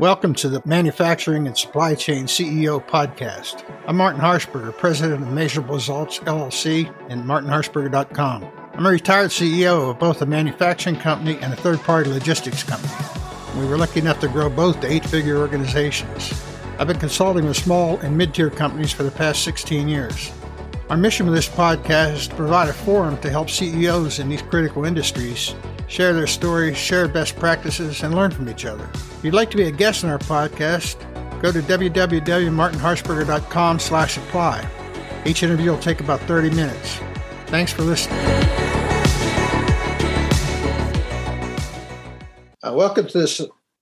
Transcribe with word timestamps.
Welcome 0.00 0.32
to 0.36 0.48
the 0.48 0.62
Manufacturing 0.64 1.46
and 1.46 1.58
Supply 1.58 1.94
Chain 1.94 2.24
CEO 2.24 2.82
podcast. 2.82 3.62
I'm 3.86 3.98
Martin 3.98 4.22
Harshberger, 4.22 4.74
president 4.74 5.22
of 5.22 5.28
Measurable 5.28 5.74
Results 5.74 6.20
LLC 6.20 6.90
and 7.10 7.22
martinharshberger.com. 7.24 8.50
I'm 8.72 8.86
a 8.86 8.88
retired 8.88 9.28
CEO 9.28 9.90
of 9.90 9.98
both 9.98 10.22
a 10.22 10.26
manufacturing 10.26 10.96
company 10.96 11.36
and 11.42 11.52
a 11.52 11.56
third 11.56 11.80
party 11.80 12.08
logistics 12.08 12.62
company. 12.62 12.94
We 13.60 13.66
were 13.68 13.76
lucky 13.76 14.00
enough 14.00 14.20
to 14.20 14.28
grow 14.28 14.48
both 14.48 14.80
to 14.80 14.90
eight 14.90 15.04
figure 15.04 15.36
organizations. 15.36 16.32
I've 16.78 16.86
been 16.86 16.98
consulting 16.98 17.44
with 17.44 17.58
small 17.58 17.98
and 17.98 18.16
mid 18.16 18.32
tier 18.32 18.48
companies 18.48 18.92
for 18.92 19.02
the 19.02 19.10
past 19.10 19.44
16 19.44 19.86
years. 19.86 20.32
Our 20.88 20.96
mission 20.96 21.26
with 21.26 21.34
this 21.34 21.46
podcast 21.46 22.14
is 22.14 22.28
to 22.28 22.34
provide 22.36 22.70
a 22.70 22.72
forum 22.72 23.18
to 23.18 23.28
help 23.28 23.50
CEOs 23.50 24.18
in 24.18 24.30
these 24.30 24.40
critical 24.40 24.86
industries 24.86 25.54
share 25.90 26.14
their 26.14 26.28
stories, 26.28 26.78
share 26.78 27.08
best 27.08 27.34
practices, 27.36 28.04
and 28.04 28.14
learn 28.14 28.30
from 28.30 28.48
each 28.48 28.64
other. 28.64 28.88
If 28.94 29.24
you'd 29.24 29.34
like 29.34 29.50
to 29.50 29.56
be 29.56 29.64
a 29.64 29.72
guest 29.72 30.04
on 30.04 30.10
our 30.10 30.20
podcast, 30.20 31.00
go 31.42 31.50
to 31.50 31.60
www.martinharshberger.com 31.60 33.78
slash 33.80 34.16
apply. 34.16 34.64
Each 35.26 35.42
interview 35.42 35.72
will 35.72 35.78
take 35.78 36.00
about 36.00 36.20
30 36.20 36.50
minutes. 36.50 37.00
Thanks 37.46 37.72
for 37.72 37.82
listening. 37.82 38.20
Uh, 42.62 42.72
welcome 42.72 43.08
to 43.08 43.18
this 43.18 43.40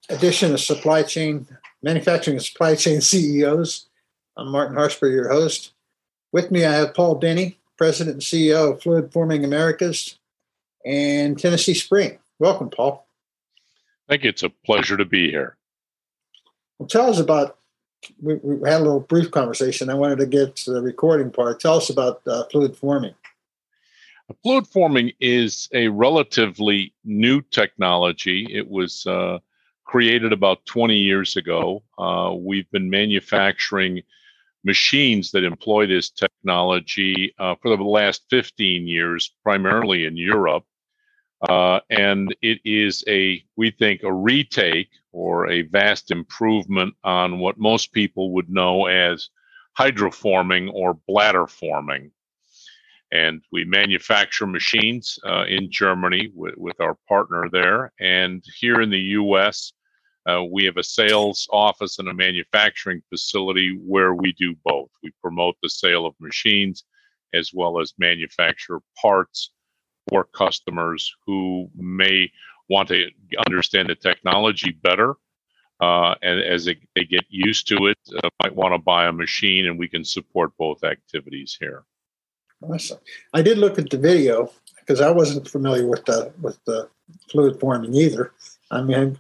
edition 0.09 0.55
of 0.55 0.61
Supply 0.61 1.03
Chain 1.03 1.47
Manufacturing 1.83 2.39
and 2.39 2.45
Supply 2.45 2.75
Chain 2.75 3.03
CEOs. 3.03 3.85
I'm 4.37 4.51
Martin 4.51 4.79
Harshberger, 4.79 5.13
your 5.13 5.29
host. 5.29 5.75
With 6.33 6.51
me, 6.51 6.65
I 6.65 6.73
have 6.73 6.95
Paul 6.95 7.17
Denny, 7.17 7.59
President 7.77 8.15
and 8.15 8.23
CEO 8.23 8.73
of 8.73 8.81
Fluid 8.81 9.13
Forming 9.13 9.45
Americas, 9.45 10.18
and 10.89 11.39
Tennessee 11.39 11.75
Spring. 11.75 12.19
Welcome, 12.39 12.71
Paul. 12.71 13.07
Thank 14.09 14.25
you. 14.25 14.31
It's 14.31 14.43
a 14.43 14.49
pleasure 14.49 14.97
to 14.97 15.05
be 15.05 15.31
here. 15.31 15.57
Well, 16.79 16.89
tell 16.89 17.11
us 17.11 17.21
about. 17.21 17.57
We, 18.23 18.37
we, 18.37 18.69
had 18.69 18.81
a 18.81 18.85
little 18.85 19.01
brief 19.01 19.31
conversation. 19.33 19.91
I 19.91 19.95
wanted 19.95 20.19
to 20.19 20.27
get 20.27 20.55
to 20.57 20.73
the 20.73 20.81
recording 20.81 21.31
part. 21.31 21.61
Tell 21.61 21.75
us 21.75 21.91
about 21.91 22.23
uh, 22.27 22.45
fluid 22.45 22.77
forming. 22.77 23.13
Fluid 24.43 24.69
forming 24.69 25.13
is 25.21 25.69
a 25.73 25.89
relatively 25.89 26.95
new 27.05 27.43
technology. 27.43 28.47
It 28.51 28.71
was 28.71 29.05
uh, 29.07 29.39
created 29.85 30.33
about 30.33 30.65
20 30.67 30.97
years 30.97 31.37
ago. 31.37 31.83
Uh, 31.99 32.35
we've 32.39 32.71
been 32.71 32.89
manufacturing 32.89 34.03
machines 34.65 35.33
that 35.33 35.45
employ 35.45 35.87
this 35.87 36.09
technology 36.09 37.35
uh, 37.39 37.57
for 37.61 37.77
the 37.77 37.83
last 37.83 38.23
15 38.31 38.87
years, 38.87 39.33
primarily 39.43 40.05
in 40.05 40.17
Europe. 40.17 40.65
Uh, 41.49 41.79
and 41.91 42.35
it 42.43 42.59
is 42.65 43.05
a, 43.07 43.43
we 43.57 43.71
think, 43.71 44.03
a 44.03 44.13
retake 44.13 44.91
or 45.13 45.49
a 45.51 45.63
vast 45.63 46.11
improvement 46.11 46.95
on 47.05 47.39
what 47.39 47.59
most 47.59 47.93
people 47.93 48.33
would 48.33 48.51
know 48.51 48.87
as 48.87 49.31
hydroforming 49.79 50.73
or 50.73 50.99
bladder 51.07 51.47
forming. 51.47 52.11
And 53.13 53.43
we 53.53 53.65
manufacture 53.65 54.47
machines 54.47 55.19
uh, 55.25 55.45
in 55.49 55.71
Germany 55.71 56.31
with, 56.35 56.57
with 56.57 56.81
our 56.81 56.97
partner 57.09 57.49
there. 57.51 57.93
And 58.01 58.45
here 58.59 58.81
in 58.81 58.91
the 58.91 58.99
US, 58.99 59.73
uh, 60.29 60.43
we 60.45 60.65
have 60.65 60.77
a 60.77 60.83
sales 60.83 61.49
office 61.51 61.99
and 61.99 62.09
a 62.09 62.15
manufacturing 62.15 63.01
facility 63.09 63.79
where 63.87 64.13
we 64.13 64.33
do 64.33 64.55
both. 64.65 64.91
We 65.03 65.13
promote 65.23 65.55
the 65.63 65.71
sale 65.71 66.05
of 66.05 66.15
machines 66.21 66.85
as 67.33 67.53
well 67.55 67.81
as 67.81 67.95
manufacture 67.99 68.81
parts 69.01 69.53
for 70.09 70.25
customers 70.25 71.15
who 71.27 71.71
may 71.77 72.31
want 72.69 72.89
to 72.89 73.09
understand 73.47 73.89
the 73.89 73.95
technology 73.95 74.73
better. 74.73 75.15
Uh, 75.81 76.15
and 76.23 76.41
as 76.41 76.65
they, 76.65 76.77
they, 76.97 77.05
get 77.05 77.25
used 77.29 77.69
to 77.69 77.87
it, 77.87 77.99
uh, 78.25 78.29
might 78.43 78.55
want 78.55 78.75
to 78.75 78.79
buy 78.79 79.07
a 79.07 79.13
machine, 79.13 79.65
and 79.65 79.79
we 79.79 79.87
can 79.87 80.05
support 80.05 80.51
both 80.59 80.83
activities 80.83 81.57
here. 81.61 81.85
Awesome. 82.63 82.99
I 83.33 83.43
did 83.43 83.59
look 83.59 83.79
at 83.79 83.89
the 83.89 83.99
video 83.99 84.51
because 84.81 85.01
I 85.01 85.11
wasn't 85.11 85.49
familiar 85.49 85.87
with 85.87 86.05
the 86.05 86.33
with 86.41 86.59
the 86.65 86.89
fluid 87.31 87.61
forming 87.61 87.95
either. 87.95 88.33
I 88.73 88.83
mean, 88.83 88.99
I'm 88.99 89.19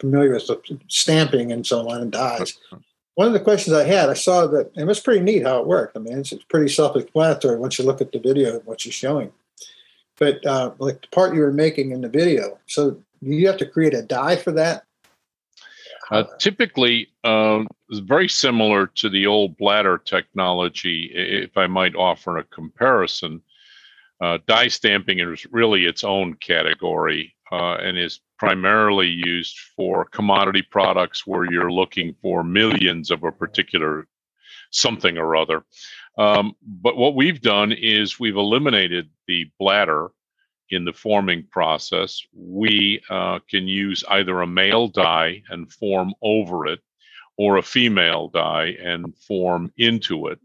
familiar 0.00 0.32
with 0.32 0.48
the 0.48 0.60
stamping 0.88 1.52
and 1.52 1.64
so 1.64 1.88
on 1.88 2.00
and 2.00 2.10
dies. 2.10 2.58
One 3.14 3.28
of 3.28 3.32
the 3.32 3.40
questions 3.40 3.76
I 3.76 3.84
had, 3.84 4.08
I 4.08 4.14
saw 4.14 4.48
that 4.48 4.72
and 4.74 4.82
it 4.82 4.86
was 4.86 4.98
pretty 4.98 5.20
neat 5.20 5.44
how 5.44 5.60
it 5.60 5.68
worked. 5.68 5.96
I 5.96 6.00
mean, 6.00 6.18
it's, 6.18 6.32
it's 6.32 6.42
pretty 6.44 6.68
self-explanatory 6.68 7.58
once 7.58 7.78
you 7.78 7.84
look 7.84 8.00
at 8.00 8.10
the 8.10 8.18
video 8.18 8.54
and 8.54 8.66
what 8.66 8.84
you're 8.84 8.92
showing. 8.92 9.30
But 10.18 10.44
uh, 10.46 10.72
like 10.78 11.02
the 11.02 11.08
part 11.08 11.34
you 11.34 11.40
were 11.40 11.52
making 11.52 11.90
in 11.90 12.00
the 12.00 12.08
video, 12.08 12.58
so 12.66 13.02
you 13.20 13.46
have 13.46 13.56
to 13.58 13.66
create 13.66 13.94
a 13.94 14.02
die 14.02 14.36
for 14.36 14.52
that. 14.52 14.84
Uh, 16.10 16.24
typically, 16.38 17.08
it's 17.24 17.98
very 18.00 18.28
similar 18.28 18.86
to 18.88 19.08
the 19.08 19.26
old 19.26 19.56
bladder 19.56 19.98
technology. 19.98 21.10
If 21.14 21.56
I 21.56 21.66
might 21.66 21.96
offer 21.96 22.38
a 22.38 22.44
comparison, 22.44 23.40
uh, 24.20 24.38
die 24.46 24.68
stamping 24.68 25.20
is 25.20 25.46
really 25.50 25.86
its 25.86 26.04
own 26.04 26.34
category 26.34 27.34
uh, 27.50 27.74
and 27.74 27.98
is 27.98 28.20
primarily 28.38 29.08
used 29.08 29.58
for 29.76 30.04
commodity 30.06 30.62
products 30.62 31.26
where 31.26 31.50
you're 31.50 31.72
looking 31.72 32.14
for 32.22 32.42
millions 32.42 33.10
of 33.10 33.22
a 33.24 33.32
particular 33.32 34.06
something 34.70 35.18
or 35.18 35.36
other. 35.36 35.64
Um, 36.16 36.54
but 36.62 36.96
what 36.96 37.16
we've 37.16 37.40
done 37.40 37.72
is 37.72 38.20
we've 38.20 38.36
eliminated 38.36 39.10
the 39.26 39.50
bladder 39.58 40.10
in 40.70 40.84
the 40.84 40.92
forming 40.92 41.44
process. 41.50 42.22
We 42.32 43.02
uh, 43.10 43.40
can 43.48 43.66
use 43.66 44.04
either 44.08 44.40
a 44.40 44.46
male 44.46 44.88
die 44.88 45.42
and 45.50 45.72
form 45.72 46.14
over 46.22 46.66
it, 46.66 46.80
or 47.36 47.56
a 47.56 47.62
female 47.62 48.28
die 48.28 48.76
and 48.82 49.16
form 49.16 49.72
into 49.76 50.28
it. 50.28 50.38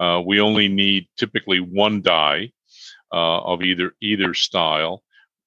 Uh, 0.00 0.22
we 0.24 0.40
only 0.40 0.68
need 0.68 1.06
typically 1.16 1.60
one 1.60 2.02
die 2.02 2.52
uh, 3.12 3.40
of 3.42 3.62
either 3.62 3.94
either 4.00 4.34
style. 4.34 5.02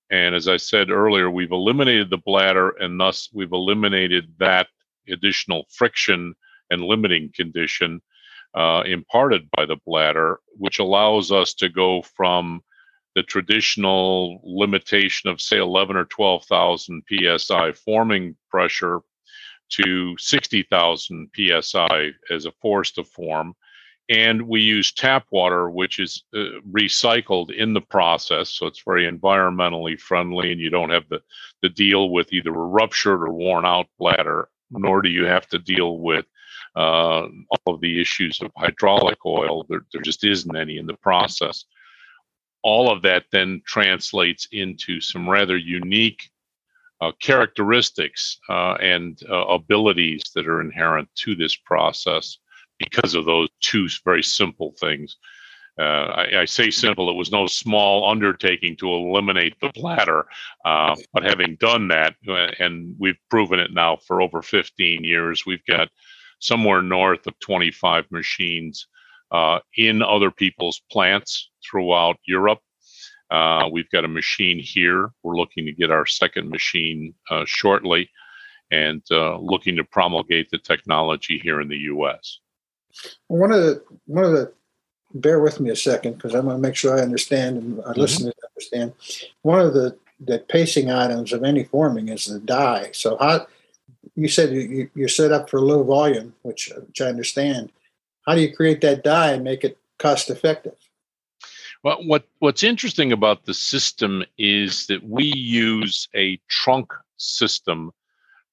And 0.09 0.33
as 0.33 0.47
I 0.47 0.57
said 0.57 0.89
earlier, 0.89 1.29
we've 1.29 1.51
eliminated 1.51 2.09
the 2.09 2.17
bladder, 2.17 2.69
and 2.79 2.99
thus 2.99 3.29
we've 3.33 3.51
eliminated 3.51 4.33
that 4.39 4.67
additional 5.09 5.65
friction 5.69 6.33
and 6.69 6.81
limiting 6.81 7.31
condition 7.35 8.01
uh, 8.57 8.81
imparted 8.87 9.47
by 9.55 9.65
the 9.67 9.77
bladder, 9.85 10.39
which 10.57 10.79
allows 10.79 11.31
us 11.31 11.53
to 11.53 11.69
go 11.69 12.01
from 12.01 12.59
the 13.13 13.21
traditional 13.21 14.41
limitation 14.43 15.29
of 15.29 15.39
say 15.39 15.59
11 15.59 15.95
or 15.95 16.05
12,000 16.05 17.03
psi 17.37 17.71
forming 17.73 18.35
pressure 18.49 19.01
to 19.69 20.15
60,000 20.17 21.29
psi 21.35 22.11
as 22.31 22.45
a 22.45 22.51
force 22.53 22.91
to 22.91 23.03
form. 23.03 23.53
And 24.09 24.47
we 24.47 24.61
use 24.61 24.91
tap 24.91 25.25
water, 25.31 25.69
which 25.69 25.99
is 25.99 26.23
uh, 26.33 26.61
recycled 26.71 27.53
in 27.53 27.73
the 27.73 27.81
process. 27.81 28.49
So 28.51 28.65
it's 28.65 28.81
very 28.83 29.11
environmentally 29.11 29.99
friendly, 29.99 30.51
and 30.51 30.61
you 30.61 30.71
don't 30.71 30.89
have 30.89 31.07
the, 31.09 31.21
the 31.61 31.69
deal 31.69 32.09
with 32.09 32.33
either 32.33 32.49
a 32.49 32.53
ruptured 32.53 33.21
or 33.21 33.33
worn 33.33 33.65
out 33.65 33.87
bladder, 33.99 34.49
nor 34.71 35.01
do 35.03 35.09
you 35.09 35.25
have 35.25 35.47
to 35.49 35.59
deal 35.59 35.99
with 35.99 36.25
uh, 36.77 37.27
all 37.49 37.73
of 37.73 37.81
the 37.81 37.99
issues 37.99 38.39
of 38.41 38.51
hydraulic 38.55 39.25
oil. 39.25 39.65
There, 39.67 39.81
there 39.91 40.01
just 40.01 40.23
isn't 40.23 40.55
any 40.55 40.77
in 40.77 40.85
the 40.85 40.93
process. 40.93 41.65
All 42.61 42.91
of 42.91 43.01
that 43.01 43.25
then 43.31 43.61
translates 43.65 44.47
into 44.51 45.01
some 45.01 45.27
rather 45.27 45.57
unique 45.57 46.29
uh, 47.01 47.11
characteristics 47.19 48.39
uh, 48.49 48.73
and 48.73 49.19
uh, 49.29 49.45
abilities 49.47 50.23
that 50.35 50.47
are 50.47 50.61
inherent 50.61 51.09
to 51.15 51.35
this 51.35 51.55
process 51.55 52.37
because 52.77 53.15
of 53.15 53.25
those 53.25 53.49
two 53.59 53.87
very 54.05 54.23
simple 54.23 54.73
things. 54.79 55.17
Uh, 55.79 55.83
I, 55.83 56.41
I, 56.41 56.45
say 56.45 56.71
simple, 56.71 57.09
it 57.09 57.15
was 57.15 57.31
no 57.31 57.45
small 57.45 58.09
undertaking 58.09 58.75
to 58.77 58.89
eliminate 58.89 59.59
the 59.61 59.71
bladder. 59.75 60.25
Uh, 60.65 60.95
but 61.13 61.23
having 61.23 61.55
done 61.55 61.87
that, 61.89 62.15
and 62.59 62.95
we've 62.97 63.19
proven 63.29 63.59
it 63.59 63.71
now 63.71 63.97
for 63.97 64.21
over 64.21 64.41
15 64.41 65.03
years, 65.03 65.45
we've 65.45 65.65
got 65.67 65.89
somewhere 66.39 66.81
north 66.81 67.25
of 67.27 67.37
25 67.39 68.05
machines 68.11 68.87
uh, 69.31 69.59
in 69.75 70.01
other 70.01 70.31
people's 70.31 70.81
plants 70.91 71.49
throughout 71.69 72.17
Europe. 72.25 72.59
Uh, 73.29 73.67
we've 73.71 73.89
got 73.89 74.05
a 74.05 74.07
machine 74.07 74.59
here. 74.59 75.11
We're 75.23 75.35
looking 75.35 75.65
to 75.65 75.73
get 75.73 75.91
our 75.91 76.05
second 76.05 76.49
machine 76.49 77.13
uh, 77.29 77.43
shortly 77.45 78.09
and 78.71 79.01
uh, 79.11 79.37
looking 79.37 79.75
to 79.77 79.83
promulgate 79.83 80.49
the 80.49 80.57
technology 80.57 81.39
here 81.39 81.59
in 81.61 81.67
the 81.67 81.77
U.S. 81.77 82.39
One 83.27 83.51
of 83.51 83.61
the 83.61 83.83
one 84.05 84.23
of 84.23 84.31
the 84.31 84.53
bear 85.13 85.39
with 85.39 85.59
me 85.59 85.69
a 85.69 85.75
second 85.75 86.13
because 86.13 86.35
I 86.35 86.39
want 86.39 86.57
to 86.57 86.61
make 86.61 86.75
sure 86.75 86.97
I 86.97 87.01
understand 87.01 87.57
and 87.57 87.79
our 87.79 87.91
mm-hmm. 87.91 88.01
listeners 88.01 88.33
understand. 88.51 88.93
One 89.41 89.59
of 89.59 89.73
the 89.73 89.97
the 90.19 90.39
pacing 90.39 90.89
items 90.89 91.31
of 91.31 91.43
any 91.43 91.63
forming 91.63 92.09
is 92.09 92.25
the 92.25 92.39
die. 92.39 92.89
So 92.93 93.17
how 93.19 93.47
you 94.17 94.27
said 94.27 94.51
you, 94.51 94.89
you're 94.95 95.07
set 95.07 95.31
up 95.31 95.49
for 95.49 95.61
low 95.61 95.83
volume, 95.83 96.33
which, 96.41 96.71
which 96.87 97.01
I 97.01 97.05
understand. 97.05 97.71
How 98.25 98.35
do 98.35 98.41
you 98.41 98.53
create 98.53 98.81
that 98.81 99.03
die 99.03 99.31
and 99.31 99.43
make 99.43 99.63
it 99.63 99.77
cost 99.99 100.29
effective? 100.29 100.75
Well, 101.83 102.03
what, 102.03 102.25
what's 102.39 102.63
interesting 102.63 103.11
about 103.11 103.45
the 103.45 103.53
system 103.53 104.23
is 104.37 104.87
that 104.87 105.07
we 105.07 105.25
use 105.25 106.09
a 106.15 106.39
trunk 106.49 106.91
system 107.17 107.91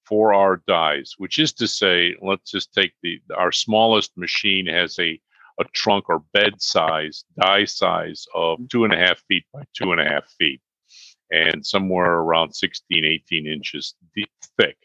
for 0.05 0.35
our 0.35 0.63
dies, 0.69 1.15
which 1.17 1.39
is 1.39 1.53
to 1.55 1.67
say, 1.67 2.15
let's 2.21 2.51
just 2.51 2.75
take 2.75 2.93
the 3.03 3.21
our 3.35 3.51
smallest 3.51 4.17
machine 4.17 4.67
has 4.67 4.99
a 4.99 5.19
a 5.61 5.65
trunk 5.73 6.09
or 6.09 6.25
bed 6.33 6.61
size, 6.61 7.25
die 7.41 7.65
size 7.65 8.27
of 8.35 8.59
mm-hmm. 8.59 8.67
two 8.67 8.85
and 8.85 8.93
a 8.93 8.97
half 8.97 9.19
feet 9.29 9.45
by 9.53 9.63
two 9.73 9.93
and 9.93 10.01
a 10.01 10.05
half 10.05 10.29
feet, 10.39 10.61
and 11.31 11.65
somewhere 11.65 12.13
around 12.13 12.55
16, 12.55 13.05
18 13.05 13.47
inches 13.47 13.95
deep, 14.15 14.31
thick. 14.59 14.77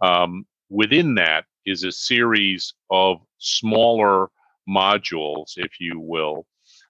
Um, 0.00 0.46
within 0.68 1.14
that 1.16 1.44
is 1.66 1.84
a 1.84 1.92
series 1.92 2.74
of 2.90 3.20
smaller 3.38 4.28
modules, 4.68 5.52
if 5.56 5.80
you 5.80 6.00
will, 6.00 6.46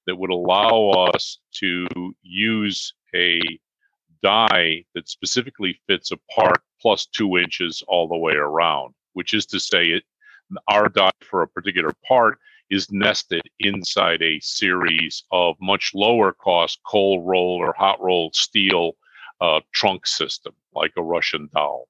that 0.06 0.16
would 0.16 0.30
allow 0.30 0.90
us 0.90 1.38
to 1.52 1.86
use 2.22 2.92
a 3.14 3.40
die 4.22 4.84
that 4.94 5.08
specifically 5.08 5.80
fits 5.86 6.10
a 6.10 6.16
part 6.34 6.60
plus 6.80 7.06
two 7.06 7.38
inches 7.38 7.82
all 7.88 8.08
the 8.08 8.16
way 8.16 8.34
around, 8.34 8.94
which 9.12 9.34
is 9.34 9.46
to 9.46 9.60
say, 9.60 9.86
it 9.86 10.02
our 10.66 10.88
die 10.88 11.10
for 11.22 11.42
a 11.42 11.48
particular 11.48 11.90
part 12.06 12.38
is 12.70 12.90
nested 12.90 13.42
inside 13.60 14.22
a 14.22 14.40
series 14.40 15.24
of 15.30 15.56
much 15.60 15.92
lower 15.94 16.32
cost 16.32 16.80
cold 16.86 17.26
roll 17.26 17.56
or 17.56 17.74
hot 17.76 18.00
rolled 18.00 18.34
steel 18.34 18.92
uh, 19.40 19.60
trunk 19.72 20.06
system, 20.06 20.52
like 20.74 20.92
a 20.96 21.02
Russian 21.02 21.48
doll. 21.54 21.88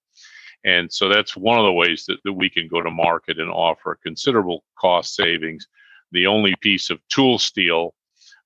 And 0.64 0.92
so 0.92 1.08
that's 1.08 1.36
one 1.36 1.58
of 1.58 1.64
the 1.64 1.72
ways 1.72 2.04
that, 2.06 2.18
that 2.24 2.32
we 2.32 2.50
can 2.50 2.68
go 2.68 2.82
to 2.82 2.90
market 2.90 3.38
and 3.38 3.50
offer 3.50 3.98
considerable 4.02 4.64
cost 4.78 5.14
savings. 5.14 5.66
The 6.12 6.26
only 6.26 6.54
piece 6.60 6.90
of 6.90 7.00
tool 7.08 7.38
steel 7.38 7.94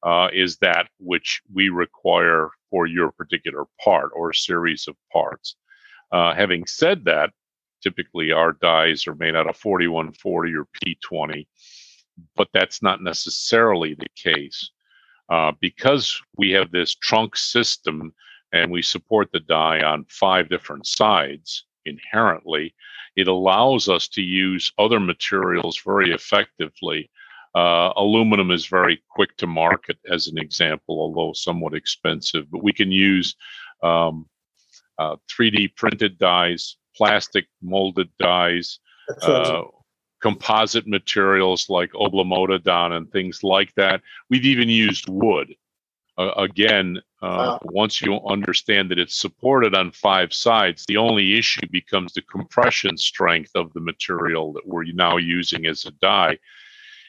uh, 0.02 0.28
is 0.32 0.58
that 0.58 0.88
which 0.98 1.40
we 1.52 1.68
require 1.68 2.50
for 2.70 2.86
your 2.86 3.12
particular 3.12 3.64
part 3.82 4.10
or 4.14 4.32
series 4.32 4.88
of 4.88 4.96
parts. 5.12 5.56
Uh, 6.10 6.34
having 6.34 6.66
said 6.66 7.04
that, 7.04 7.30
typically 7.82 8.32
our 8.32 8.52
dies 8.52 9.06
are 9.06 9.14
made 9.14 9.34
out 9.34 9.48
of 9.48 9.56
4140 9.56 10.54
or 10.54 10.66
P20, 10.84 11.46
but 12.36 12.48
that's 12.52 12.82
not 12.82 13.02
necessarily 13.02 13.94
the 13.94 14.06
case. 14.16 14.70
Uh, 15.28 15.52
because 15.60 16.20
we 16.36 16.50
have 16.50 16.70
this 16.70 16.94
trunk 16.94 17.36
system 17.36 18.12
and 18.52 18.70
we 18.70 18.82
support 18.82 19.30
the 19.32 19.40
die 19.40 19.82
on 19.82 20.04
five 20.08 20.48
different 20.48 20.86
sides, 20.86 21.64
inherently, 21.84 22.74
it 23.16 23.28
allows 23.28 23.88
us 23.88 24.08
to 24.08 24.22
use 24.22 24.72
other 24.78 25.00
materials 25.00 25.80
very 25.84 26.12
effectively. 26.12 27.10
Uh, 27.54 27.92
aluminum 27.96 28.50
is 28.50 28.66
very 28.66 29.02
quick 29.10 29.36
to 29.36 29.46
market, 29.46 29.98
as 30.10 30.26
an 30.28 30.38
example, 30.38 30.98
although 30.98 31.32
somewhat 31.34 31.74
expensive. 31.74 32.50
But 32.50 32.62
we 32.62 32.72
can 32.72 32.90
use 32.90 33.36
um, 33.82 34.26
uh, 34.98 35.16
3D 35.30 35.76
printed 35.76 36.18
dies, 36.18 36.76
plastic 36.96 37.46
molded 37.60 38.08
dies, 38.18 38.78
uh, 39.20 39.64
composite 40.22 40.86
materials 40.86 41.68
like 41.68 41.92
Obomodulan 41.92 42.92
and 42.92 43.10
things 43.10 43.42
like 43.42 43.74
that. 43.74 44.00
We've 44.30 44.46
even 44.46 44.68
used 44.68 45.08
wood. 45.08 45.54
Uh, 46.16 46.30
again, 46.36 47.00
uh, 47.22 47.56
wow. 47.56 47.60
once 47.62 48.02
you 48.02 48.18
understand 48.26 48.90
that 48.90 48.98
it's 48.98 49.16
supported 49.16 49.76
on 49.76 49.92
five 49.92 50.34
sides, 50.34 50.84
the 50.88 50.96
only 50.96 51.38
issue 51.38 51.66
becomes 51.70 52.12
the 52.12 52.22
compression 52.22 52.96
strength 52.96 53.52
of 53.54 53.72
the 53.74 53.80
material 53.80 54.52
that 54.52 54.66
we're 54.66 54.84
now 54.92 55.16
using 55.16 55.66
as 55.66 55.86
a 55.86 55.92
die. 55.92 56.36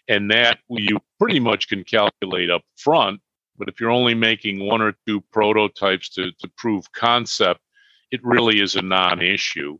And 0.07 0.29
that 0.29 0.59
you 0.69 0.99
pretty 1.19 1.39
much 1.39 1.67
can 1.67 1.83
calculate 1.83 2.51
up 2.51 2.61
front. 2.75 3.21
But 3.57 3.69
if 3.69 3.79
you're 3.79 3.89
only 3.89 4.13
making 4.13 4.59
one 4.59 4.81
or 4.81 4.93
two 5.07 5.21
prototypes 5.31 6.09
to, 6.09 6.31
to 6.31 6.51
prove 6.57 6.91
concept, 6.91 7.61
it 8.11 8.19
really 8.23 8.59
is 8.59 8.75
a 8.75 8.81
non 8.81 9.21
issue. 9.21 9.79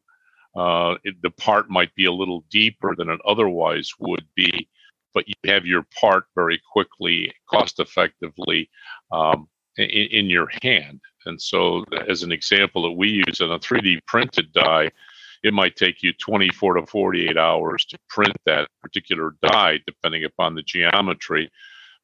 Uh, 0.56 0.96
it, 1.04 1.16
the 1.22 1.32
part 1.32 1.70
might 1.70 1.94
be 1.94 2.06
a 2.06 2.12
little 2.12 2.44
deeper 2.50 2.96
than 2.96 3.10
it 3.10 3.20
otherwise 3.28 3.92
would 4.00 4.26
be, 4.36 4.68
but 5.14 5.28
you 5.28 5.34
have 5.46 5.66
your 5.66 5.86
part 6.00 6.26
very 6.36 6.60
quickly, 6.72 7.34
cost 7.50 7.80
effectively 7.80 8.70
um, 9.12 9.48
in, 9.78 9.86
in, 9.86 10.26
your 10.30 10.50
hand. 10.62 11.00
And 11.26 11.42
so, 11.42 11.84
as 12.08 12.24
an 12.24 12.32
example 12.32 12.84
that 12.84 12.92
we 12.92 13.24
use 13.28 13.42
on 13.42 13.52
a 13.52 13.60
3D 13.60 14.00
printed 14.08 14.52
die, 14.54 14.92
it 15.44 15.54
might 15.54 15.76
take 15.76 16.02
you 16.02 16.14
24 16.14 16.76
to 16.76 16.86
48 16.86 17.38
hours 17.38 17.86
to 17.86 17.98
print 18.10 18.36
that 18.46 18.70
particular 18.82 19.36
die, 19.42 19.80
depending 19.86 20.24
upon 20.24 20.56
the 20.56 20.64
geometry. 20.64 21.52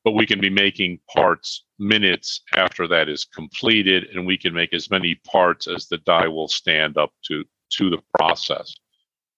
But 0.03 0.11
we 0.11 0.25
can 0.25 0.39
be 0.39 0.49
making 0.49 0.99
parts 1.13 1.65
minutes 1.77 2.41
after 2.55 2.87
that 2.87 3.09
is 3.09 3.25
completed, 3.25 4.05
and 4.13 4.25
we 4.25 4.37
can 4.37 4.53
make 4.53 4.73
as 4.73 4.89
many 4.89 5.15
parts 5.25 5.67
as 5.67 5.87
the 5.87 5.97
die 5.99 6.27
will 6.27 6.47
stand 6.47 6.97
up 6.97 7.11
to 7.27 7.43
to 7.71 7.89
the 7.89 7.99
process. 8.17 8.73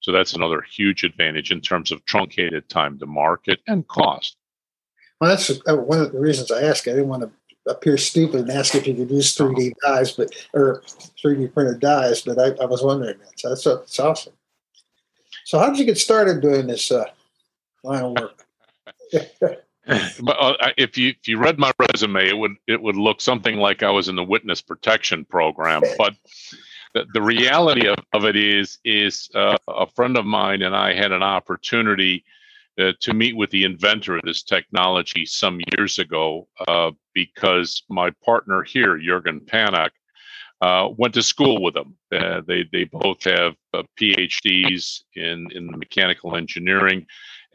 So 0.01 0.11
that's 0.11 0.33
another 0.33 0.61
huge 0.61 1.03
advantage 1.03 1.51
in 1.51 1.61
terms 1.61 1.91
of 1.91 2.03
truncated 2.05 2.69
time 2.69 2.97
to 2.99 3.05
market 3.05 3.59
and 3.67 3.87
cost. 3.87 4.35
Well, 5.19 5.29
that's 5.29 5.51
uh, 5.67 5.75
one 5.75 5.99
of 5.99 6.11
the 6.11 6.19
reasons 6.19 6.49
I 6.49 6.63
asked. 6.63 6.87
I 6.87 6.91
didn't 6.91 7.09
want 7.09 7.21
to 7.21 7.31
appear 7.67 7.97
stupid 7.97 8.41
and 8.41 8.51
ask 8.51 8.75
if 8.75 8.87
you 8.87 8.95
could 8.95 9.11
use 9.11 9.35
3D 9.35 9.73
dies, 9.83 10.11
but 10.13 10.33
or 10.53 10.81
3D 11.23 11.53
printed 11.53 11.79
dies, 11.79 12.21
but 12.21 12.39
I, 12.39 12.61
I 12.61 12.65
was 12.65 12.81
wondering 12.81 13.17
that. 13.19 13.39
So 13.39 13.49
that's, 13.49 13.63
that's 13.63 13.99
awesome. 13.99 14.33
So 15.45 15.59
how 15.59 15.69
did 15.69 15.79
you 15.79 15.85
get 15.85 15.97
started 15.97 16.41
doing 16.41 16.67
this 16.67 16.91
uh, 16.91 17.05
line 17.83 18.03
of 18.03 18.11
work? 18.13 18.45
but 20.21 20.37
uh, 20.39 20.71
if 20.77 20.97
you 20.97 21.09
if 21.09 21.27
you 21.27 21.37
read 21.37 21.59
my 21.59 21.71
resume, 21.77 22.27
it 22.27 22.37
would 22.37 22.55
it 22.67 22.81
would 22.81 22.95
look 22.95 23.19
something 23.19 23.57
like 23.57 23.83
I 23.83 23.89
was 23.89 24.07
in 24.07 24.15
the 24.15 24.23
witness 24.23 24.61
protection 24.61 25.25
program. 25.25 25.81
But 25.97 26.15
the, 26.93 27.05
the 27.13 27.21
reality 27.21 27.87
of, 27.87 27.97
of 28.13 28.25
it 28.25 28.35
is 28.35 28.79
is 28.83 29.29
uh, 29.33 29.57
a 29.67 29.87
friend 29.87 30.17
of 30.17 30.25
mine 30.25 30.61
and 30.61 30.75
I 30.75 30.93
had 30.93 31.11
an 31.11 31.23
opportunity 31.23 32.23
uh, 32.81 32.93
to 32.99 33.13
meet 33.13 33.35
with 33.35 33.49
the 33.51 33.63
inventor 33.63 34.15
of 34.17 34.23
this 34.23 34.43
technology 34.43 35.25
some 35.25 35.59
years 35.77 35.99
ago 35.99 36.47
uh, 36.67 36.91
because 37.13 37.83
my 37.89 38.09
partner 38.23 38.63
here, 38.63 38.97
Jurgen 38.97 39.39
Panak, 39.41 39.89
uh, 40.61 40.89
went 40.97 41.13
to 41.13 41.23
school 41.23 41.61
with 41.61 41.75
him. 41.75 41.95
Uh, 42.11 42.41
they 42.47 42.65
they 42.71 42.83
both 42.85 43.23
have 43.23 43.55
uh, 43.73 43.83
PhDs 43.99 45.01
in 45.15 45.47
in 45.51 45.67
mechanical 45.67 46.35
engineering, 46.35 47.05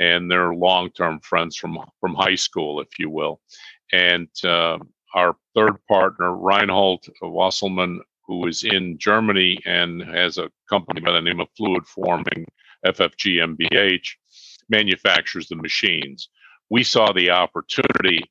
and 0.00 0.30
they're 0.30 0.54
long 0.54 0.90
term 0.90 1.20
friends 1.20 1.56
from 1.56 1.78
from 2.00 2.14
high 2.14 2.34
school, 2.34 2.80
if 2.80 2.98
you 2.98 3.10
will. 3.10 3.40
And 3.92 4.28
our 5.14 5.36
third 5.54 5.76
partner, 5.88 6.36
Reinhold 6.36 7.06
Wasselman, 7.22 8.00
who 8.26 8.46
is 8.46 8.64
in 8.64 8.98
Germany 8.98 9.58
and 9.64 10.02
has 10.02 10.36
a 10.36 10.50
company 10.68 11.00
by 11.00 11.12
the 11.12 11.22
name 11.22 11.40
of 11.40 11.48
Fluid 11.56 11.86
Forming, 11.86 12.44
FFG 12.84 13.56
MBH, 13.56 14.08
manufactures 14.68 15.48
the 15.48 15.56
machines. 15.56 16.28
We 16.70 16.82
saw 16.82 17.12
the 17.12 17.30
opportunity 17.30 18.22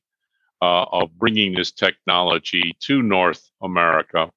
uh, 0.62 0.84
of 0.84 1.18
bringing 1.18 1.54
this 1.54 1.72
technology 1.72 2.74
to 2.80 3.02
North 3.02 3.50
America, 3.62 4.30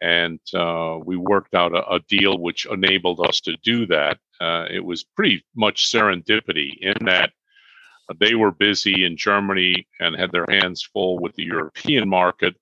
and 0.00 0.40
uh, 0.54 0.98
we 1.04 1.16
worked 1.16 1.54
out 1.54 1.74
a, 1.74 1.86
a, 1.94 2.00
deal 2.08 2.38
which 2.38 2.66
enabled 2.66 3.20
us 3.26 3.40
to 3.42 3.56
do 3.62 3.86
that. 3.86 4.18
Uh, 4.40 4.66
it 4.70 4.84
was 4.84 5.04
pretty 5.04 5.44
much 5.54 5.90
serendipity 5.90 6.70
in 6.80 6.94
that 7.04 7.32
they 8.18 8.34
were 8.34 8.52
busy 8.52 9.04
in 9.04 9.16
Germany 9.16 9.86
and 10.00 10.16
had 10.16 10.32
their 10.32 10.46
hands 10.48 10.82
full 10.82 11.18
with 11.18 11.34
the 11.34 11.44
European 11.44 12.08
market 12.08 12.54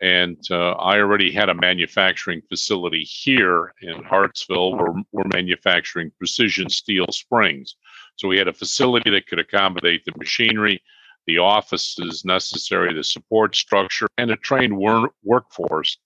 and 0.00 0.38
uh, 0.50 0.72
I 0.72 0.98
already 0.98 1.30
had 1.30 1.50
a 1.50 1.54
manufacturing 1.54 2.40
facility 2.48 3.02
here 3.02 3.74
in 3.82 4.02
Hartsville 4.02 4.74
where 4.76 4.94
we're 5.12 5.24
manufacturing 5.32 6.10
precision 6.16 6.70
steel 6.70 7.06
springs. 7.10 7.76
So 8.16 8.28
we 8.28 8.38
had 8.38 8.48
a 8.48 8.52
facility 8.52 9.10
that 9.10 9.26
could 9.26 9.38
accommodate 9.38 10.04
the 10.04 10.12
machinery, 10.16 10.82
the 11.26 11.38
offices 11.38 12.24
necessary, 12.24 12.92
the 12.92 13.04
support 13.04 13.54
structure, 13.54 14.08
and 14.18 14.30
a 14.30 14.36
trained 14.36 14.76
wor- 14.76 15.12
workforce 15.22 15.96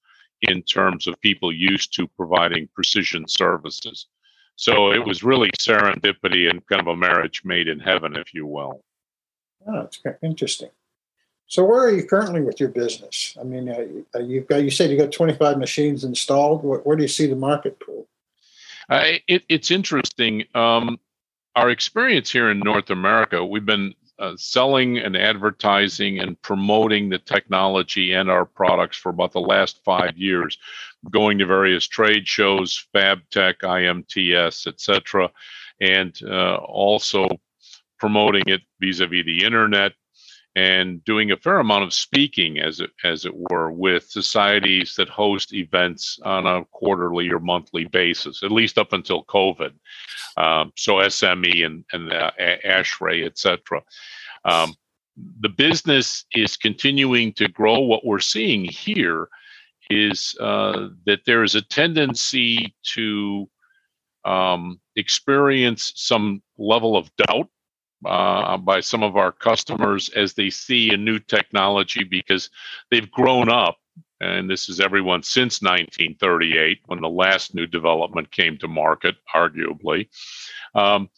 in 0.43 0.63
terms 0.63 1.07
of 1.07 1.21
people 1.21 1.53
used 1.53 1.95
to 1.95 2.07
providing 2.09 2.69
precision 2.75 3.27
services. 3.29 4.07
So 4.57 4.93
it 4.93 5.05
was 5.05 5.25
really 5.25 5.51
serendipity 5.59 6.49
and 6.49 6.65
kind 6.67 6.81
of 6.81 6.87
a 6.87 6.97
marriage 6.97 7.43
made 7.45 7.69
in 7.69 7.81
heaven, 7.81 8.15
if 8.17 8.33
you 8.33 8.47
will. 8.47 8.85
Oh, 9.67 9.81
it's 9.81 10.01
interesting. 10.23 10.71
So 11.47 11.65
where 11.65 11.85
are 11.85 11.91
you 11.91 12.07
currently 12.07 12.41
with 12.41 12.61
your 12.61 12.69
business? 12.69 13.37
I 13.41 13.45
mean, 13.45 13.69
uh, 13.69 14.19
you've 14.19 14.47
got 14.47 14.63
you 14.63 14.71
said 14.71 14.91
you 14.91 14.99
got 14.99 15.13
25 15.13 15.59
machines 15.59 16.05
installed. 16.05 16.65
Where, 16.65 16.81
where 16.81 16.97
do 16.97 17.03
you 17.03 17.09
see 17.09 17.27
the 17.27 17.37
market 17.37 17.79
pool? 17.81 18.07
Uh, 18.89 19.15
it, 19.29 19.43
it's 19.49 19.71
interesting. 19.71 20.45
Um, 20.55 20.99
our 21.57 21.71
experience 21.71 22.31
here 22.31 22.51
in 22.51 22.59
North 22.59 22.91
America, 22.91 23.45
we've 23.45 23.67
been 23.67 23.95
uh, 24.19 24.35
selling 24.37 24.99
and 24.99 25.17
advertising 25.17 26.21
and 26.21 26.41
promoting 26.43 27.09
the 27.09 27.19
technology 27.19 28.13
and 28.13 28.31
our 28.31 28.45
products 28.45 28.97
for 28.97 29.09
about 29.09 29.33
the 29.33 29.41
last 29.41 29.81
five 29.85 30.17
years, 30.17 30.59
going 31.11 31.39
to 31.39 31.47
various 31.47 31.87
trade 31.87 32.27
shows, 32.27 32.87
FabTech, 32.95 33.57
IMTS, 33.63 34.67
etc., 34.67 35.31
and 35.81 36.21
uh, 36.25 36.57
also 36.57 37.29
promoting 37.99 38.45
it 38.47 38.61
vis-a-vis 38.81 39.25
the 39.25 39.45
internet 39.45 39.93
and 40.57 41.05
doing 41.05 41.33
a 41.33 41.37
fair 41.37 41.59
amount 41.59 41.85
of 41.85 41.93
speaking, 41.93 42.61
as 42.61 42.81
it, 42.81 42.91
as 43.03 43.25
it 43.25 43.35
were, 43.35 43.73
with 43.73 44.05
societies 44.09 44.95
that 44.97 45.09
host 45.09 45.53
events 45.53 46.19
on 46.25 46.47
a 46.47 46.65
quarterly 46.67 47.29
or 47.31 47.41
monthly 47.41 47.87
basis, 47.87 48.43
at 48.43 48.53
least 48.53 48.79
up 48.79 48.93
until 48.93 49.25
COVID. 49.25 49.73
Um, 50.37 50.73
so 50.77 50.95
SME 50.97 51.67
and, 51.67 51.85
and 51.93 52.13
uh, 52.13 52.31
ASHRAE, 52.39 53.27
et 53.27 53.37
cetera. 53.37 53.83
Um, 54.45 54.75
the 55.41 55.49
business 55.49 56.25
is 56.35 56.57
continuing 56.57 57.33
to 57.35 57.49
grow. 57.49 57.81
What 57.81 58.05
we're 58.05 58.21
seeing 58.21 58.65
here 58.65 59.29
is 59.91 60.37
uh, 60.41 60.89
that 61.07 61.21
there 61.27 61.43
is 61.43 61.55
a 61.55 61.63
tendency 61.63 62.75
to 62.95 63.49
um, 64.25 64.81
experience 64.97 65.93
some 65.97 66.43
level 66.59 66.97
of 66.97 67.11
doubt 67.17 67.49
uh, 68.07 68.57
by 68.57 68.81
some 68.81 69.03
of 69.03 69.17
our 69.17 69.33
customers 69.33 70.09
as 70.11 70.35
they 70.35 70.51
see 70.51 70.91
a 70.91 70.97
new 70.97 71.19
technology 71.19 72.05
because 72.05 72.51
they've 72.91 73.11
grown 73.11 73.49
up. 73.49 73.79
And 74.21 74.49
this 74.49 74.69
is 74.69 74.81
everyone 74.81 75.23
since 75.23 75.61
1938 75.61 76.81
when 76.87 77.01
the 77.01 77.09
last 77.09 77.55
new 77.55 77.67
development 77.67 78.31
came 78.31 78.57
to 78.59 78.69
market, 78.69 79.17
arguably. 79.35 80.09
Um, 80.75 81.11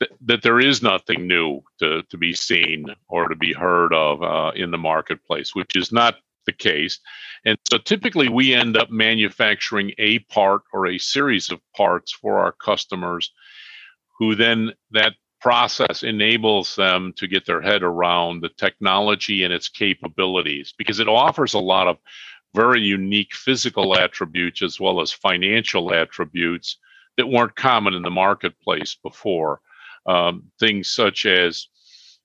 th- 0.00 0.10
that 0.22 0.42
there 0.42 0.58
is 0.58 0.82
nothing 0.82 1.26
new 1.26 1.60
to, 1.78 2.02
to 2.02 2.16
be 2.16 2.32
seen 2.32 2.86
or 3.08 3.28
to 3.28 3.36
be 3.36 3.52
heard 3.52 3.92
of 3.92 4.22
uh, 4.22 4.52
in 4.56 4.70
the 4.70 4.78
marketplace, 4.78 5.54
which 5.54 5.76
is 5.76 5.92
not 5.92 6.16
the 6.46 6.52
case. 6.52 6.98
And 7.44 7.58
so 7.70 7.78
typically 7.78 8.28
we 8.28 8.54
end 8.54 8.76
up 8.76 8.90
manufacturing 8.90 9.92
a 9.98 10.20
part 10.20 10.62
or 10.72 10.86
a 10.86 10.98
series 10.98 11.50
of 11.50 11.60
parts 11.76 12.12
for 12.12 12.38
our 12.38 12.52
customers 12.52 13.32
who 14.18 14.34
then 14.34 14.72
that 14.90 15.14
process 15.40 16.02
enables 16.02 16.76
them 16.76 17.12
to 17.16 17.26
get 17.26 17.46
their 17.46 17.60
head 17.60 17.82
around 17.82 18.40
the 18.40 18.50
technology 18.50 19.42
and 19.42 19.52
its 19.52 19.68
capabilities 19.68 20.74
because 20.76 21.00
it 21.00 21.08
offers 21.08 21.54
a 21.54 21.58
lot 21.58 21.88
of 21.88 21.96
very 22.54 22.80
unique 22.80 23.34
physical 23.34 23.96
attributes 23.96 24.62
as 24.62 24.78
well 24.78 25.00
as 25.00 25.12
financial 25.12 25.94
attributes 25.94 26.76
that 27.16 27.28
weren't 27.28 27.54
common 27.56 27.94
in 27.94 28.02
the 28.02 28.10
marketplace 28.10 28.96
before. 29.02 29.60
Um, 30.06 30.44
things 30.58 30.90
such 30.90 31.26
as 31.26 31.68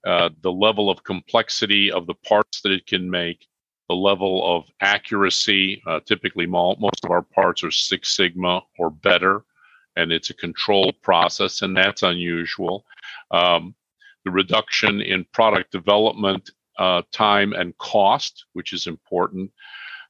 uh, 0.05 0.29
the 0.41 0.51
level 0.51 0.89
of 0.89 1.03
complexity 1.03 1.91
of 1.91 2.07
the 2.07 2.13
parts 2.13 2.62
that 2.62 2.72
it 2.72 2.86
can 2.86 3.10
make, 3.10 3.48
the 3.89 3.95
level 3.95 4.57
of 4.57 4.65
accuracy. 4.81 5.81
Uh, 5.86 6.00
typically, 6.05 6.45
most 6.45 7.03
of 7.03 7.12
our 7.12 7.22
parts 7.22 7.63
are 7.63 7.72
Six 7.72 8.15
Sigma 8.15 8.62
or 8.79 8.89
better, 8.89 9.43
and 9.96 10.12
it's 10.12 10.30
a 10.30 10.36
controlled 10.36 10.96
process, 11.02 11.62
and 11.62 11.75
that's 11.75 12.04
unusual. 12.04 12.86
Um, 13.32 13.75
the 14.24 14.32
reduction 14.32 15.02
in 15.02 15.25
product 15.32 15.72
development 15.72 16.50
uh, 16.78 17.04
time 17.12 17.54
and 17.54 17.78
cost, 17.78 18.46
which 18.54 18.74
is 18.74 18.88
important. 18.88 19.52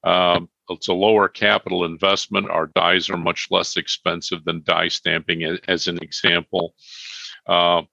Um, 0.03 0.49
it's 0.69 0.87
a 0.87 0.93
lower 0.93 1.27
capital 1.27 1.85
investment. 1.85 2.49
Our 2.49 2.67
dies 2.67 3.09
are 3.09 3.17
much 3.17 3.47
less 3.51 3.77
expensive 3.77 4.43
than 4.45 4.63
die 4.63 4.87
stamping, 4.87 5.43
as 5.67 5.87
an 5.87 5.99
example. 6.01 6.73
Uh, 7.45 7.83